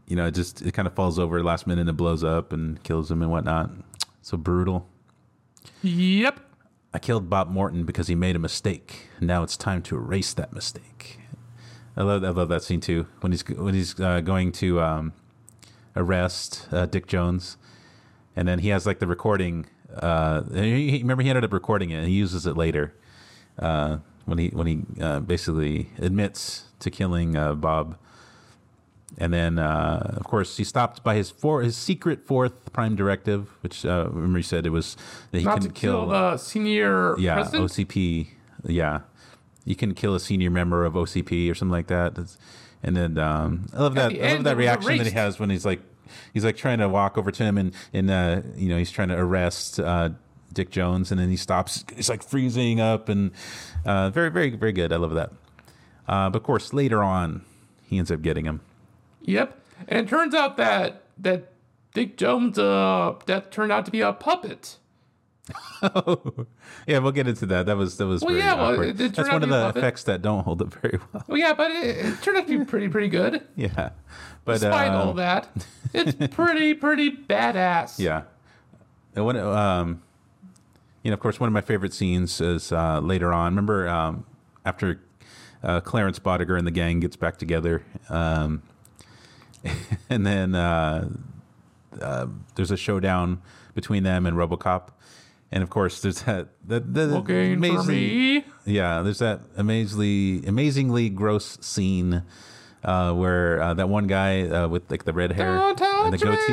[0.07, 2.53] you know it just it kind of falls over last minute and it blows up
[2.53, 3.71] and kills him and whatnot.
[4.23, 4.89] So brutal.
[5.83, 6.41] Yep.
[6.93, 9.09] I killed Bob Morton because he made a mistake.
[9.21, 11.21] Now it's time to erase that mistake.
[11.97, 15.13] I love I love that scene too when he's when he's uh, going to um,
[15.95, 17.57] arrest uh, Dick Jones,
[18.35, 19.67] and then he has like the recording.
[19.95, 21.97] Uh, he, remember he ended up recording it.
[21.97, 22.95] and He uses it later
[23.59, 27.97] uh, when he when he uh, basically admits to killing uh, Bob.
[29.19, 33.51] And then, uh, of course, he stopped by his four, his secret fourth prime directive,
[33.61, 34.97] which uh, remember he said it was
[35.31, 37.71] that he Not couldn't kill the senior yeah, president.
[37.71, 38.29] OCP.
[38.65, 39.01] Yeah,
[39.65, 42.15] you can kill a senior member of OCP or something like that.
[42.15, 42.39] That's,
[42.83, 44.13] and then um, I love that.
[44.13, 45.81] I love that reaction that he has when he's like,
[46.33, 49.09] he's like trying to walk over to him and and uh, you know he's trying
[49.09, 50.11] to arrest uh,
[50.53, 51.85] Dick Jones, and then he stops.
[51.95, 53.33] He's like freezing up and
[53.85, 54.93] uh, very very very good.
[54.93, 55.31] I love that.
[56.09, 57.43] Uh, but of course, later on,
[57.83, 58.61] he ends up getting him.
[59.31, 59.61] Yep.
[59.89, 61.53] And it turns out that that
[61.95, 64.77] Dick Jones' uh, death turned out to be a puppet.
[66.87, 67.67] yeah, we'll get into that.
[67.67, 69.77] That was that was Well, yeah, well, it- it That's one of the it.
[69.77, 71.25] effects that don't hold up very well.
[71.27, 73.47] Well, yeah, but it, it turned out to be pretty, pretty good.
[73.57, 73.91] Yeah,
[74.45, 75.49] but Despite uh, all that,
[75.95, 77.99] it's pretty, pretty badass.
[77.99, 78.23] Yeah.
[79.17, 80.03] And when, um,
[81.03, 83.53] you know, of course, one of my favorite scenes is uh, later on.
[83.53, 84.25] Remember um,
[84.65, 85.01] after
[85.65, 88.63] uh, Clarence Boddicker and the gang gets back together, um,
[90.11, 91.09] and then uh,
[92.01, 93.41] uh, there's a showdown
[93.75, 94.89] between them and RoboCop,
[95.53, 98.45] and of course, there's that the, the Looking for amazing- me.
[98.65, 102.23] yeah, there's that amazingly amazingly gross scene
[102.85, 105.79] uh, where uh, that one guy uh, with like the red hair and
[106.13, 106.53] the goatee.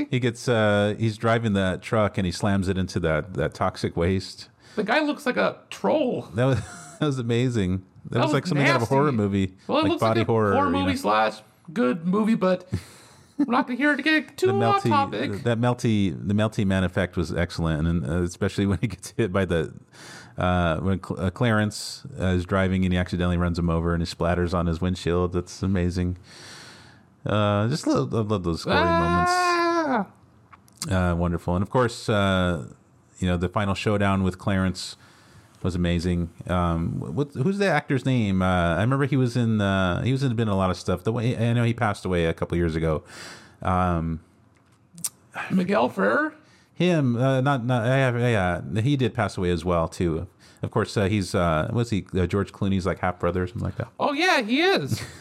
[0.00, 0.06] me.
[0.10, 3.96] He gets uh he's driving that truck and he slams it into that that toxic
[3.96, 4.48] waste.
[4.76, 6.28] The guy looks like a troll.
[6.34, 6.58] That was
[7.00, 7.84] that was amazing.
[8.10, 10.20] That, was, was like something out of a horror movie, Well, it like looks body
[10.20, 10.52] like a horror.
[10.54, 10.84] horror you know.
[10.84, 11.34] movie slash
[11.72, 12.68] good movie, but
[13.38, 15.42] we're not going to hear it get too The melty, topic.
[15.44, 19.32] that melty, the melty man effect was excellent, and uh, especially when he gets hit
[19.32, 19.72] by the
[20.36, 24.00] uh, when Cl- uh, Clarence uh, is driving and he accidentally runs him over and
[24.00, 25.32] he splatters on his windshield.
[25.32, 26.16] That's amazing.
[27.26, 29.32] Uh, just love, love, love those moments.
[29.34, 30.06] Ah!
[30.90, 31.56] uh, wonderful.
[31.56, 32.66] And of course, uh,
[33.18, 34.96] you know, the final showdown with Clarence
[35.62, 36.30] was amazing.
[36.46, 38.42] Um, what, who's the actor's name?
[38.42, 39.60] Uh, I remember he was in.
[39.60, 41.04] Uh, he was in been in a lot of stuff.
[41.04, 43.02] The way I know he passed away a couple years ago.
[43.62, 44.20] Um,
[45.50, 46.34] Miguel Ferrer.
[46.74, 50.26] him, uh, not not yeah, yeah, he did pass away as well too.
[50.62, 53.64] Of course, uh, he's uh, was he uh, George Clooney's like half brother or something
[53.64, 53.88] like that.
[53.98, 55.02] Oh yeah, he is.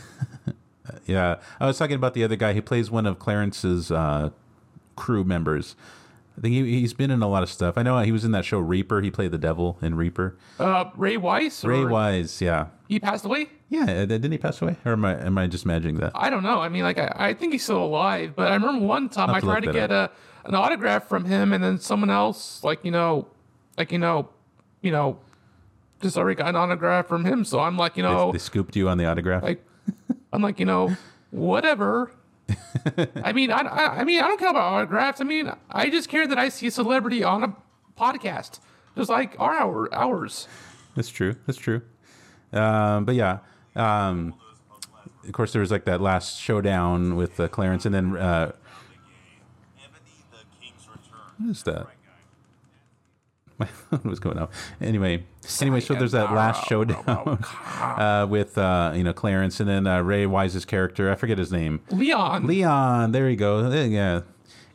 [1.06, 2.54] Yeah, I was talking about the other guy.
[2.54, 4.30] He plays one of Clarence's uh,
[4.96, 5.76] crew members.
[6.38, 7.78] I think he, he's been in a lot of stuff.
[7.78, 9.02] I know he was in that show Reaper.
[9.02, 10.38] He played the devil in Reaper.
[10.60, 11.64] Uh, Ray Wise.
[11.64, 13.48] Ray Wise, yeah, He passed away.
[13.70, 13.82] yeah.
[13.84, 16.12] uh, Didn't he pass away, or am I am I just imagining that?
[16.14, 16.62] I don't know.
[16.62, 19.40] I mean, like I, I think he's still alive, but I remember one time I
[19.40, 20.12] tried to get a
[20.46, 23.28] an autograph from him, and then someone else, like you know,
[23.78, 24.30] like you know,
[24.82, 25.18] you know,
[26.02, 27.44] just already got an autograph from him.
[27.46, 29.42] So I'm like, you They- know, they, scooped you on the autograph.
[29.42, 29.66] like
[30.32, 30.96] I'm like, you know,
[31.32, 32.12] whatever.
[33.24, 35.22] I mean, I, I, mean, I don't care about autographs.
[35.22, 37.56] I mean, I just care that I see a celebrity on a
[38.00, 38.60] podcast,
[38.96, 40.48] just like our hour, ours.
[40.96, 41.36] That's true.
[41.46, 41.82] That's true.
[42.54, 43.40] Um, but yeah,
[43.76, 44.34] um,
[45.26, 48.54] of course, there was like that last showdown with uh, Clarence, and then uh,
[51.38, 51.88] what is that?
[53.60, 54.52] My phone was going out.
[54.80, 55.24] Anyway,
[55.62, 57.44] anyway, so there's that last showdown
[57.80, 61.12] uh, with uh, you know Clarence, and then uh, Ray Wise's character.
[61.12, 61.80] I forget his name.
[61.90, 62.46] Leon.
[62.46, 63.12] Leon.
[63.14, 63.70] There you go.
[63.72, 64.22] Yeah.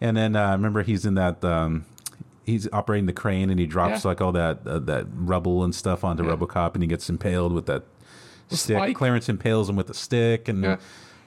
[0.01, 1.45] And then uh, remember he's in that.
[1.45, 1.85] Um,
[2.45, 4.09] he's operating the crane and he drops Yeah.
[4.09, 7.67] like all that uh, that rubble and stuff onto RoboCop and he gets impaled with
[7.67, 7.85] that
[8.51, 8.77] stick.
[8.79, 8.97] spike.
[8.97, 10.77] Clarence impales him with a stick and Yeah.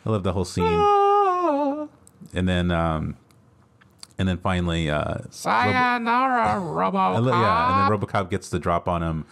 [0.05, 0.65] I love the whole scene.
[0.67, 1.87] Ah,
[2.33, 3.15] And then um,
[4.17, 7.19] and then finally uh, sayonara, Robo.
[7.19, 9.25] Lo- yeah, and then RoboCop gets the drop on him.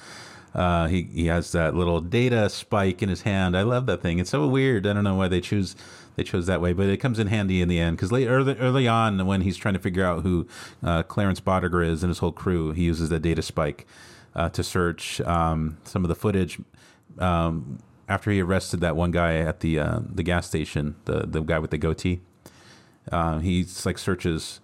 [0.53, 3.57] Uh, he he has that little data spike in his hand.
[3.57, 4.19] I love that thing.
[4.19, 4.86] It's so weird.
[4.86, 5.75] I don't know why they choose
[6.15, 8.88] they chose that way, but it comes in handy in the end because early, early
[8.88, 10.47] on when he's trying to figure out who
[10.84, 13.88] uh, Clarence Boddicker is and his whole crew, he uses that data spike
[14.36, 16.59] uh, to search um, some of the footage.
[17.17, 21.41] Um, after he arrested that one guy at the uh, the gas station, the the
[21.41, 22.21] guy with the goatee,
[23.11, 24.59] uh, he's like searches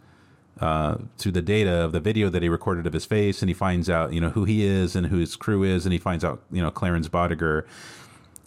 [0.62, 3.54] uh, through the data of the video that he recorded of his face, and he
[3.54, 6.24] finds out, you know, who he is and who his crew is, and he finds
[6.24, 7.66] out, you know, Clarence Boddicker,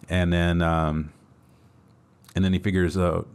[0.09, 1.13] and then, um,
[2.35, 3.27] and then he figures out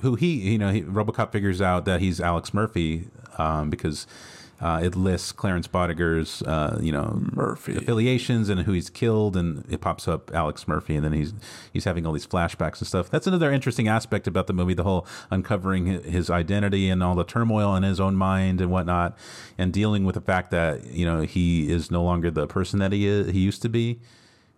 [0.00, 3.08] who he, you know, he, RoboCop figures out that he's Alex Murphy
[3.38, 4.06] um, because
[4.60, 7.76] uh, it lists Clarence Boddicker's, uh, you know, Murphy.
[7.76, 11.32] affiliations and who he's killed, and it pops up Alex Murphy, and then he's
[11.72, 13.08] he's having all these flashbacks and stuff.
[13.08, 17.24] That's another interesting aspect about the movie, the whole uncovering his identity and all the
[17.24, 19.16] turmoil in his own mind and whatnot,
[19.56, 22.92] and dealing with the fact that you know he is no longer the person that
[22.92, 24.00] he is, he used to be.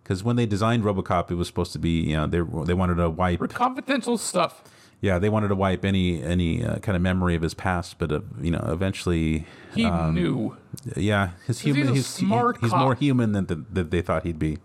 [0.03, 2.95] Because when they designed RoboCop, it was supposed to be, you know, they they wanted
[2.95, 4.63] to wipe confidential stuff.
[5.03, 8.09] Yeah, they wanted to wipe any any uh, kind of memory of his past, but
[8.11, 9.45] uh, you know, eventually,
[9.75, 10.55] He knew.
[10.95, 12.79] yeah, his he's human, a he's smart he's cop.
[12.79, 14.59] more human than the, than they thought he'd be,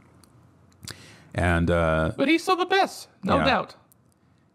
[1.34, 3.44] and uh, But he's still the best, no Yeah.
[3.44, 3.74] doubt.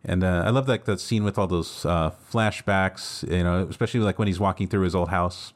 [0.05, 3.99] and uh, I love that that scene with all those uh, flashbacks, you know, especially
[4.01, 5.53] like when he's walking through his old house,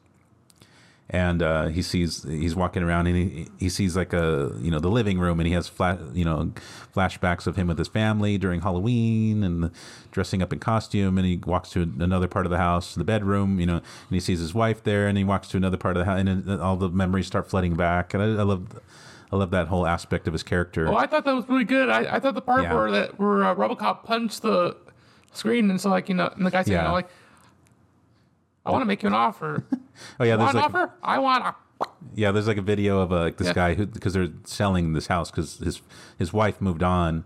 [1.09, 4.79] and uh, he sees he's walking around and he he sees like a you know
[4.79, 6.51] the living room and he has flat you know
[6.93, 9.71] flashbacks of him with his family during Halloween and
[10.11, 13.59] dressing up in costume and he walks to another part of the house the bedroom
[13.59, 15.99] you know and he sees his wife there and he walks to another part of
[16.01, 18.79] the house and all the memories start flooding back and I, I love
[19.31, 20.87] I love that whole aspect of his character.
[20.87, 21.89] Oh, I thought that was really good.
[21.89, 22.73] I, I thought the part Yeah.
[22.73, 24.75] where that where uh, RoboCop punched the
[25.33, 26.81] screen and so like you know, and the guy said, Yeah.
[26.83, 27.09] you know, like,
[28.67, 29.63] I want to make you an offer.
[30.19, 30.91] Oh yeah, there's Want like offer?
[31.01, 31.55] I wanna.
[32.13, 33.53] yeah, there's like a video of uh, like this Yeah.
[33.53, 35.81] guy who because they're selling this house because his
[36.19, 37.23] his wife moved on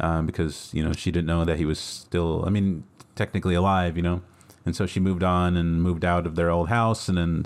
[0.00, 2.82] um, because you know she didn't know that he was still I mean
[3.14, 4.22] technically alive you know
[4.66, 7.44] and so she moved on and moved out of their old house and then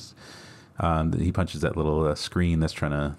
[0.80, 3.16] um, he punches that little uh, screen that's trying to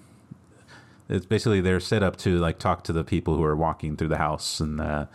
[1.09, 4.07] it's basically they're set up to like talk to the people who are walking through
[4.09, 5.05] the house and uh,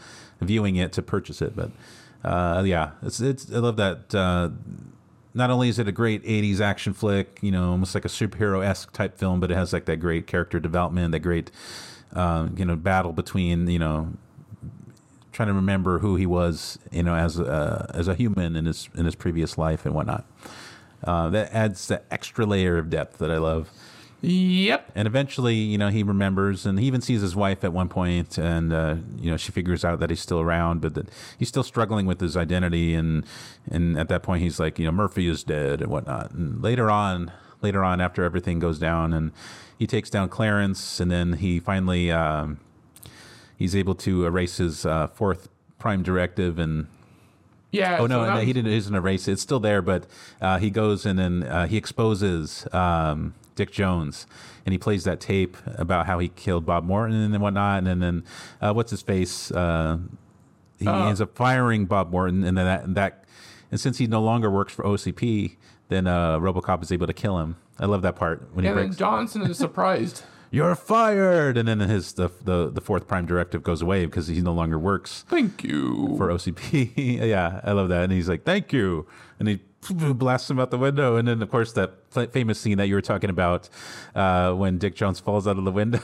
[0.41, 1.57] viewing it to purchase it.
[1.57, 1.73] But
[2.25, 4.15] uh, yeah, it's it's I love that.
[4.15, 4.51] Uh,
[5.33, 8.65] not only is it a great '80s action flick, you know, almost like a superhero
[8.65, 11.51] esque type film, but it has like that great character development, that great
[12.13, 14.13] um, you know battle between you know
[15.33, 18.89] trying to remember who he was, you know, as a, as a human in his
[18.95, 20.27] in his previous life and whatnot.
[21.03, 23.71] Uh, that adds the extra layer of depth that I love.
[24.23, 24.93] Yep.
[24.95, 28.37] And eventually, you know, he remembers, and he even sees his wife at one point,
[28.39, 31.09] and uh, you know, she figures out that he's still around, but that
[31.39, 33.25] he's still struggling with his identity, and
[33.71, 36.33] and at that point, he's like, you know, Murphy is dead and whatnot.
[36.33, 39.33] And later on, later on, after everything goes down, and
[39.79, 42.61] he takes down Clarence, and then he finally um,
[43.57, 45.49] he's able to erase his uh, fourth
[45.79, 46.89] prime directive and
[47.71, 47.97] Yeah.
[48.01, 48.71] Oh no, so no, he didn't.
[48.71, 49.33] Doesn't erase it.
[49.33, 50.05] It's still there, but
[50.43, 54.27] uh, he goes and then uh, he exposes um, Dick Jones,
[54.65, 57.87] and he plays that tape about how he killed Bob Morton and then whatnot.
[57.87, 58.25] And then,
[58.63, 59.51] uh, what's his face?
[59.53, 59.99] Uh,
[60.79, 63.25] he ends up firing Bob Morton, and then that, and that,
[63.71, 65.57] and since he no longer works for OCP,
[65.89, 67.57] then uh, RoboCop is able to kill him.
[67.79, 68.97] I love that part when he And then breaks.
[68.97, 70.23] Johnson is surprised.
[70.51, 74.41] You're fired, and then his the, the the fourth prime directive goes away because he
[74.41, 76.15] no longer works Thank you.
[76.17, 77.19] for OCP.
[77.29, 78.03] yeah, I love that.
[78.05, 79.07] And he's like, "Thank you,"
[79.39, 79.61] and he
[79.91, 81.17] blasts him out the window.
[81.17, 81.93] And then, of course, that
[82.33, 83.69] famous scene that you were talking about
[84.15, 86.01] uh, when Dick Jones falls out of the window.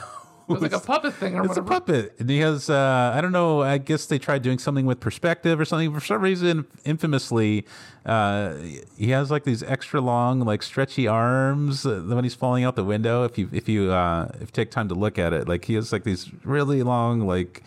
[0.49, 2.69] it was like a puppet thing or It's a puppet, and he has.
[2.69, 3.61] Uh, I don't know.
[3.61, 5.93] I guess they tried doing something with perspective or something.
[5.93, 7.65] For some reason, infamously,
[8.05, 8.55] uh,
[8.97, 12.83] he has like these extra long, like stretchy arms uh, when he's falling out the
[12.83, 13.23] window.
[13.25, 15.75] If you if you uh, if you take time to look at it, like he
[15.75, 17.63] has like these really long, like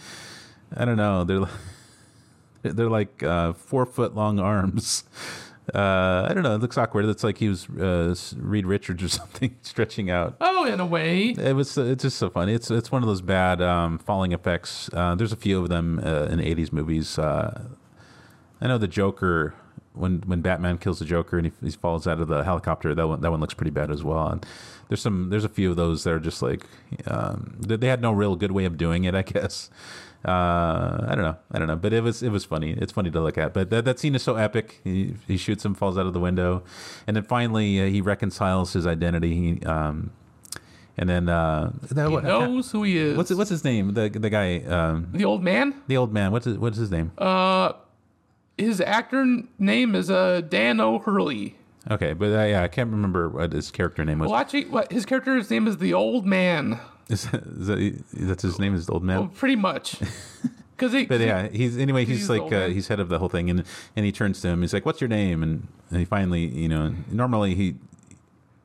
[0.74, 1.24] I don't know.
[1.24, 1.48] They're
[2.72, 5.04] they're like uh, four foot long arms.
[5.74, 6.54] Uh, I don't know.
[6.54, 7.04] It looks awkward.
[7.06, 10.36] It's like he was uh, Reed Richards or something stretching out.
[10.40, 11.30] Oh, in a way.
[11.30, 12.54] It was it's just so funny.
[12.54, 14.90] It's it's one of those bad um, falling effects.
[14.92, 17.18] Uh, there's a few of them uh, in '80s movies.
[17.18, 17.68] Uh,
[18.60, 19.54] I know the Joker
[19.92, 22.94] when when Batman kills the Joker and he, he falls out of the helicopter.
[22.94, 24.28] That one that one looks pretty bad as well.
[24.28, 24.46] And
[24.88, 26.64] there's some there's a few of those that are just like
[27.06, 29.14] um, they, they had no real good way of doing it.
[29.14, 29.70] I guess.
[30.24, 31.36] Uh, I don't know.
[31.50, 31.76] I don't know.
[31.76, 32.72] But it was it was funny.
[32.72, 33.54] It's funny to look at.
[33.54, 34.80] But that, that scene is so epic.
[34.84, 36.62] He, he shoots him, falls out of the window,
[37.06, 39.34] and then finally uh, he reconciles his identity.
[39.34, 40.10] He, um,
[40.98, 43.16] and then uh, that, He what- knows who he is.
[43.16, 43.94] what's what's his name?
[43.94, 45.74] The the guy, um, the old man?
[45.86, 46.32] the old man.
[46.32, 47.12] What's his, what's his name?
[47.16, 47.72] Uh,
[48.58, 49.24] his actor
[49.58, 51.54] name is uh Dan O'Herlihy.
[51.90, 54.28] okay, but uh, yeah, I can't remember what his character name was.
[54.30, 56.78] Well, actually, what his character's name is the old man.
[57.10, 58.74] Is, that, is that that's his name?
[58.74, 59.18] Is the old man?
[59.20, 59.96] Well, pretty much.
[60.80, 62.06] Because he, But yeah, he's anyway.
[62.06, 64.48] He's he's like uh, he's head of the whole thing, and and he turns to
[64.48, 64.62] him.
[64.62, 67.74] He's like, "What's your name?" And, and he finally, you know, normally he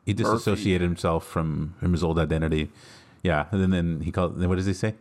[0.05, 2.71] he disassociated himself from from his old identity.
[3.21, 4.39] Yeah, and then, then he called.
[4.39, 4.95] Then what does he say?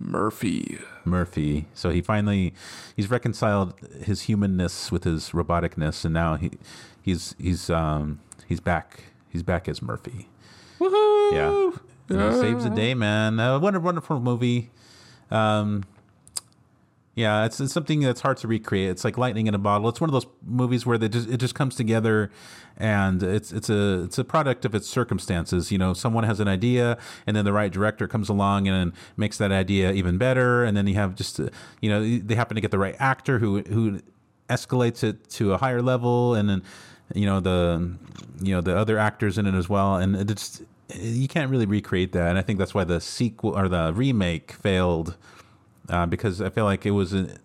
[0.00, 0.78] Murphy.
[1.04, 1.66] Murphy.
[1.74, 2.54] So he finally
[2.96, 6.50] he's reconciled his humanness with his roboticness, and now he
[7.00, 8.18] he's he's um
[8.48, 9.04] he's back.
[9.28, 10.28] He's back as Murphy.
[10.80, 11.32] Woohoo!
[11.32, 11.78] Yeah,
[12.08, 13.38] Saves the day, man.
[13.38, 14.70] Uh, what a wonderful movie.
[15.30, 15.84] Um,
[17.14, 18.90] yeah, it's, it's something that's hard to recreate.
[18.90, 19.88] It's like lightning in a bottle.
[19.88, 22.30] It's one of those movies where they just, it just comes together,
[22.76, 25.72] and it's it's a it's a product of its circumstances.
[25.72, 26.96] You know, someone has an idea,
[27.26, 30.86] and then the right director comes along and makes that idea even better, and then
[30.86, 31.48] you have just uh,
[31.80, 34.00] you know they happen to get the right actor who who
[34.48, 36.62] escalates it to a higher level, and then
[37.14, 37.96] you know the
[38.40, 40.62] you know the other actors in it as well, and it's
[40.94, 42.28] you can't really recreate that.
[42.28, 45.16] And I think that's why the sequel or the remake failed
[45.88, 47.36] uh, because I feel like it was a,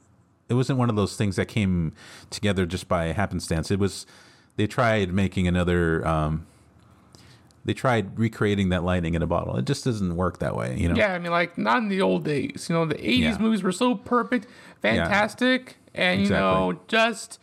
[0.50, 1.94] it wasn't one of those things that came
[2.30, 3.72] together just by happenstance.
[3.72, 4.06] It was
[4.56, 6.06] they tried making another.
[6.08, 6.46] Um,
[7.66, 9.56] they tried recreating that lightning in a bottle.
[9.56, 10.96] It just doesn't work that way, you know.
[10.96, 12.68] Yeah, I mean, like not in the old days.
[12.70, 13.38] You know, the '80s Yeah.
[13.40, 14.48] movies were so perfect,
[14.82, 17.40] fantastic, and you know, just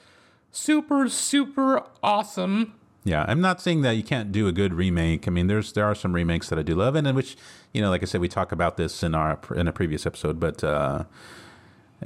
[0.52, 2.74] super, super awesome.
[3.02, 5.26] Yeah, I'm not saying that you can't do a good remake.
[5.26, 7.36] I mean, there's there are some remakes that I do love, and in which
[7.72, 10.38] you know, like I said, we talk about this in our in a previous episode.
[10.38, 11.04] But uh,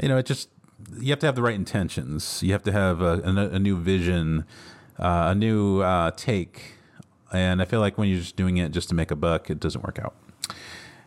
[0.01, 0.49] you know, it just
[0.99, 2.43] you have to have the right intentions.
[2.43, 4.45] You have to have a, a, a new vision,
[4.99, 6.75] uh, a new uh, take,
[7.33, 9.59] and I feel like when you're just doing it just to make a buck, it
[9.59, 10.15] doesn't work out.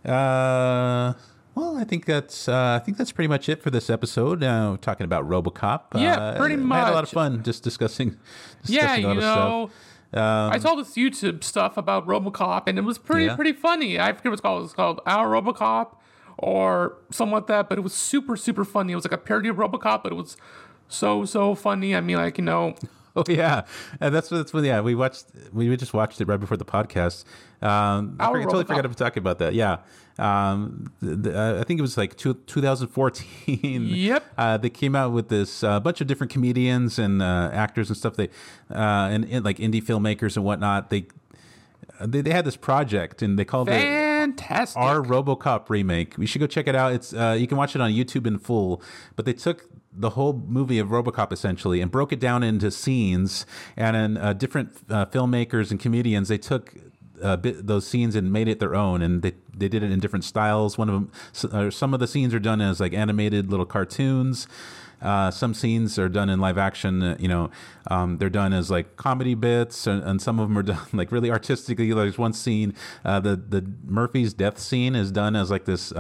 [0.10, 1.14] Uh,
[1.58, 4.44] well, I think that's uh, I think that's pretty much it for this episode.
[4.44, 5.82] Uh, talking about RoboCop.
[5.96, 8.18] Yeah, Uh, pretty I had a lot of fun just discussing.
[8.66, 9.72] Yeah, discussing all you this stuff.
[10.14, 13.36] know, I saw this YouTube stuff about RoboCop, and it was pretty Yeah.
[13.36, 14.00] pretty funny.
[14.00, 14.64] I forget what it's called.
[14.66, 15.96] It's called Our RoboCop
[16.38, 17.68] or something like that.
[17.70, 18.94] But it was super super funny.
[18.94, 20.38] It was like a parody of RoboCop, but it was
[20.88, 21.96] so so funny.
[21.96, 22.76] I mean, like you know,
[23.22, 23.66] Oh yeah,
[24.00, 27.26] and that's that's when yeah we watched we just watched it right before the podcast.
[27.62, 29.56] Um, I Our forgot, totally forgot about talking about that.
[29.56, 29.78] Yeah,
[30.20, 33.88] um, th- th- uh, I think it was like two, 2014.
[33.88, 34.24] Yep.
[34.38, 37.98] Uh, they came out with this uh, bunch of different comedians and uh, actors and
[37.98, 38.16] stuff.
[38.16, 38.28] They
[38.70, 40.92] uh, and, and like indie filmmakers and whatnot.
[40.92, 41.08] They
[42.00, 44.80] they, they had this project and they called it fantastic.
[44.80, 46.16] our RoboCop remake.
[46.18, 46.94] We should go check it out.
[46.94, 48.82] It's uh, you can watch it on YouTube in full.
[49.16, 49.66] But they took
[50.00, 53.46] the whole movie of RoboCop essentially and broke it down into scenes.
[53.76, 56.74] And then uh, different uh, filmmakers and comedians they took.
[57.20, 60.00] Uh, bit, those scenes and made it their own, and they they did it in
[60.00, 60.78] different styles.
[60.78, 63.66] One of them, s- uh, some of the scenes are done as like animated little
[63.66, 64.48] cartoons.
[65.02, 67.02] Uh, some scenes are done in live action.
[67.02, 67.50] uh, You know,
[67.90, 71.12] um, they're done as like comedy bits, and, and some of them are done like
[71.12, 71.92] really artistically.
[71.92, 75.92] There's one scene, uh, the the Murphy's death scene is done as like this.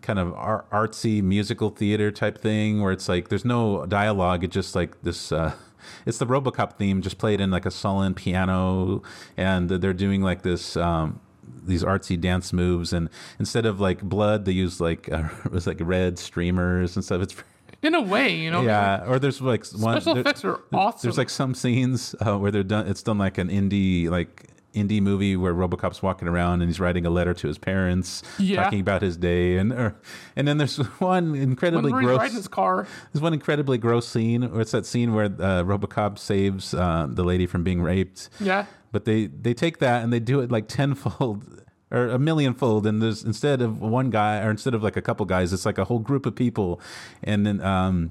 [0.00, 4.54] Kind of ar- artsy musical theater type thing where it's like there's no dialogue it's
[4.54, 5.52] just like this uh
[6.06, 9.02] it's the robocop theme just played in like a sullen piano
[9.36, 11.20] and they're doing like this um
[11.64, 15.66] these artsy dance moves and instead of like blood they use like uh, it was
[15.66, 17.34] like red streamers and stuff it's
[17.82, 18.62] in a way, you know.
[18.62, 21.00] yeah, or there's like one Special there- effects are awesome.
[21.02, 22.86] There's like some scenes uh, where they're done.
[22.86, 27.04] It's done like an indie like indie movie where RoboCop's walking around and he's writing
[27.04, 28.62] a letter to his parents, Yeah.
[28.64, 29.94] talking about his day, and or,
[30.36, 32.32] and then there's one incredibly he's gross.
[32.32, 36.72] his car, There's one incredibly gross scene, or it's that scene where uh, RoboCop saves
[36.74, 38.28] uh, the lady from being raped.
[38.40, 38.66] yeah.
[38.92, 41.44] But they they take that and they do it like tenfold
[41.90, 45.24] or a millionfold, and there's instead of one guy or instead of like a couple
[45.26, 46.78] guys, it's like a whole group of people,
[47.22, 48.10] and then um,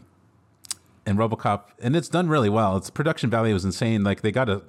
[1.05, 2.77] and RoboCop, and it's done really well.
[2.77, 4.03] Its production value was insane.
[4.03, 4.61] Like they got a,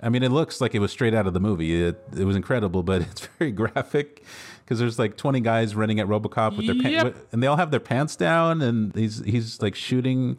[0.00, 1.82] I mean, it looks like it was straight out of the movie.
[1.82, 4.22] It it was incredible, but it's very graphic
[4.64, 7.02] because there's like 20 guys running at RoboCop with their Yep.
[7.14, 10.36] pants, and they all have their pants down, and he's he's like shooting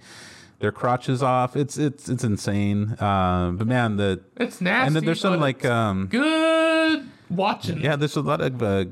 [0.60, 1.56] their crotches off.
[1.56, 2.96] It's it's it's insane.
[3.02, 4.88] Um, but man, the It's nasty.
[4.88, 7.82] and then there's some like um, good watching.
[7.82, 8.86] yeah, there's a lot of uh,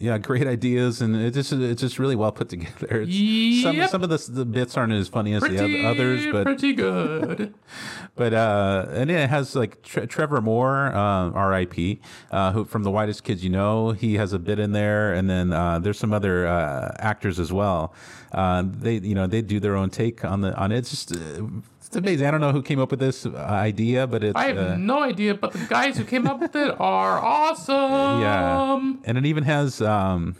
[0.00, 3.02] yeah, great ideas, and it just it's just really well put together.
[3.06, 3.90] It's, Some Yep.
[3.90, 7.52] some of the the bits aren't as funny as pretty, the others, but pretty good.
[8.16, 12.90] but uh, and it has like Tre- Trevor Moore, uh, R.I.P., uh, who from The
[12.90, 13.90] Whitest Kids You Know.
[13.92, 17.52] He has a bit in there, and then uh, there's some other uh, actors as
[17.52, 17.94] well.
[18.32, 20.78] Uh, they you know they do their own take on the on it.
[20.78, 21.42] It's just uh,
[21.90, 22.24] it's amazing.
[22.24, 24.76] I don't know who came up with this uh, idea, but it's I have uh,
[24.76, 28.20] no idea, but the guys who came up with it are awesome.
[28.22, 30.36] Yeah, and it even has um,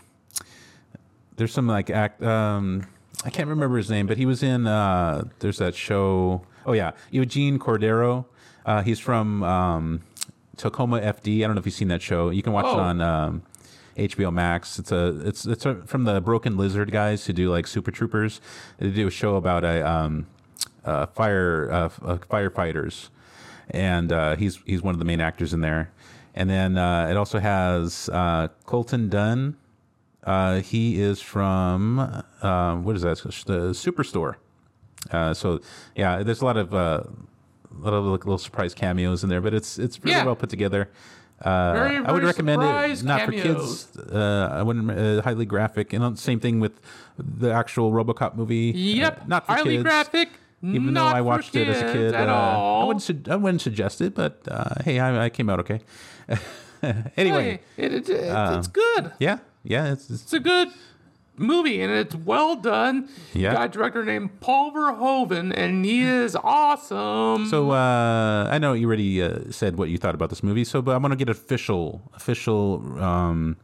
[1.37, 2.23] there's some like act.
[2.23, 2.87] Um,
[3.25, 4.69] I can't remember his name, but he was in.
[4.69, 6.43] Uh, there's that show.
[6.67, 8.27] Oh yeah, Eugene Cordero.
[8.65, 10.03] Uh, he's from um,
[10.57, 11.39] Tacoma FD.
[11.39, 12.31] I don't know if you've seen that show.
[12.31, 12.79] You can watch it Oh.
[12.79, 13.43] on um,
[13.97, 14.79] HBO Max.
[14.79, 18.41] It's a it's it's a, from the Broken Lizard guys who do like Super Troopers.
[18.79, 20.27] They do a show about a um,
[20.85, 23.09] uh, fire uh, uh, firefighters,
[23.71, 25.91] and uh, he's he's one of the main actors in there.
[26.35, 29.57] And then uh, it also has uh, Colton Dunn.
[30.23, 31.99] Uh, he is from
[32.43, 33.19] uh, what is that?
[33.19, 34.37] The Superstore.
[35.11, 35.61] Uh, so
[35.97, 37.03] yeah, there's a lot of uh,
[37.75, 40.25] a lot of like, little surprise cameos in there, but it's it's really Yeah.
[40.25, 40.89] well put together.
[41.43, 43.97] Uh, Very, I would recommend it not for kids.
[43.97, 46.73] Uh, I wouldn't uh, highly graphic, and same thing with
[47.19, 48.73] the actual RoboCop movie.
[48.77, 49.27] Yep.
[49.27, 49.83] Not for highly kids.
[49.85, 50.29] graphic.
[50.63, 52.83] Even not though I watched it as a kid, at uh, all.
[52.83, 53.03] I wouldn't.
[53.03, 55.81] Su- I wouldn't suggest it, but uh, hey, I, I came out okay.
[57.17, 59.13] anyway, Hey, it, it, it- Um, it's good.
[59.19, 60.69] yeah, yeah, it's, it's It's a good
[61.37, 63.09] movie and it's well done.
[63.33, 63.53] Yeah.
[63.55, 67.47] Got a director named Paul Verhoeven and he is awesome.
[67.49, 70.83] So uh, I know you already uh, said what you thought about this movie, so
[70.83, 73.57] but I'm gonna get official, official um,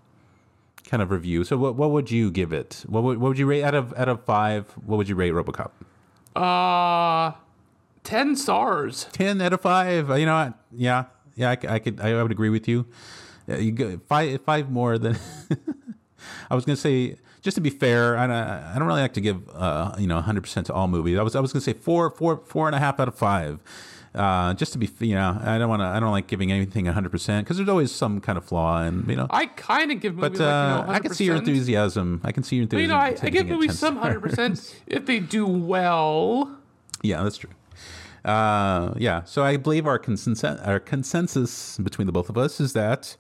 [0.89, 1.45] kind of review.
[1.45, 2.85] So what what would you give it?
[2.89, 4.71] What would what would you rate out of out of five?
[4.87, 5.73] What would you rate RoboCop?
[6.37, 7.33] Uh
[8.05, 9.09] 10 stars.
[9.13, 10.09] Ten out of five.
[10.19, 12.87] You know, yeah, yeah, I could, I would agree with you.
[13.49, 15.19] Uh, you go five five more than
[16.51, 17.17] I was gonna say.
[17.43, 20.41] Just to be fair, I, I don't really like to give uh, you know 100
[20.41, 21.17] percent to all movies.
[21.19, 23.61] I was I was gonna say four four four and a half out of five.
[24.17, 25.87] Uh, just to be, you know, I don't want to.
[25.87, 29.07] I don't like giving anything 100 percent because there's always some kind of flaw, and
[29.09, 29.27] you know.
[29.29, 30.95] I kind of give movies but uh, like, you know, 100%.
[30.95, 32.21] I can see your enthusiasm.
[32.25, 32.83] I can see your But, enthusiasm.
[32.83, 36.57] you know, I, I give it movies some 100% if they do well.
[37.03, 37.51] Yeah, that's true.
[38.25, 42.73] Uh, yeah, so I believe our consensus, our consensus between the both of us is
[42.73, 43.17] that,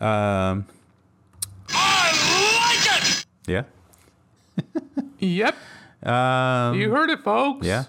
[0.00, 0.66] um,
[1.68, 3.26] I like it!
[3.46, 3.64] yeah,
[5.18, 5.56] Yep.
[6.02, 7.66] um, You heard it, folks.
[7.66, 7.84] yeah.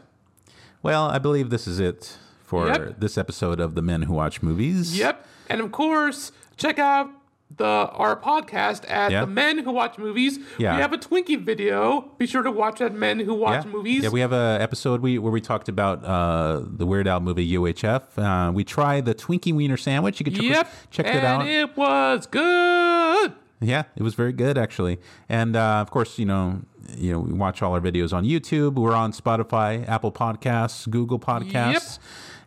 [0.83, 2.17] Well, I believe this is it
[2.53, 2.99] for Yep.
[2.99, 4.97] this episode of the Men Who Watch Movies.
[4.97, 5.25] Yep.
[5.49, 7.09] And of course, check out
[7.55, 9.21] the our podcast at Yeah.
[9.21, 10.39] the Men Who Watch Movies.
[10.59, 10.75] Yeah.
[10.75, 12.11] We have a Twinkie video.
[12.17, 13.71] Be sure to watch that Men Who Watch yeah.
[13.71, 14.03] Movies.
[14.03, 17.51] Yeah, we have a episode we, where we talked about uh, the Weird Al movie
[17.53, 18.03] UHF.
[18.17, 20.19] Uh, we tried the Twinkie Wiener sandwich.
[20.19, 20.69] You can check, yep.
[20.91, 21.47] check and it out.
[21.47, 23.33] it was good.
[23.61, 24.99] Yeah, it was very good actually.
[25.29, 26.61] And uh, of course, you know,
[26.97, 28.73] you know, we watch all our videos on YouTube.
[28.73, 31.97] We're on Spotify, Apple Podcasts, Google Podcasts,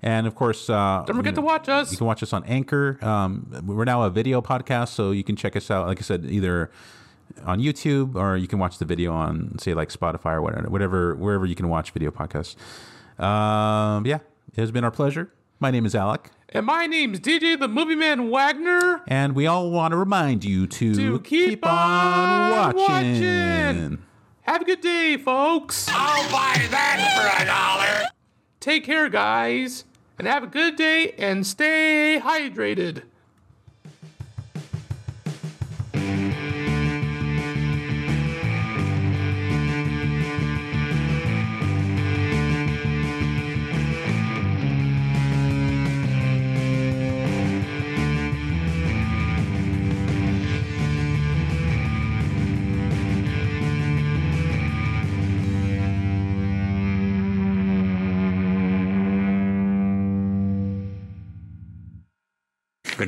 [0.06, 1.90] and of course, uh, Don't forget you to watch us.
[1.90, 2.96] You can watch us on Anchor.
[3.02, 5.88] Um, we're now a video podcast, so you can check us out.
[5.88, 6.70] Like I said, either
[7.44, 11.14] on YouTube or you can watch the video on, say, like Spotify or whatever, whatever
[11.16, 12.54] wherever you can watch video podcasts.
[13.20, 14.20] Um, yeah,
[14.54, 15.32] it has been our pleasure.
[15.58, 16.30] My name is Alec.
[16.50, 19.02] And my name's DJ the Movie Man Wagner.
[19.08, 23.98] And we all want to remind you to, To keep on watching.
[24.42, 25.88] Have a good day, folks.
[25.90, 28.08] I'll buy that for a dollar.
[28.60, 29.84] Take care, guys.
[30.18, 33.02] And have a good day and stay hydrated.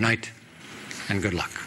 [0.08, 0.30] Night
[1.10, 1.57] and good luck.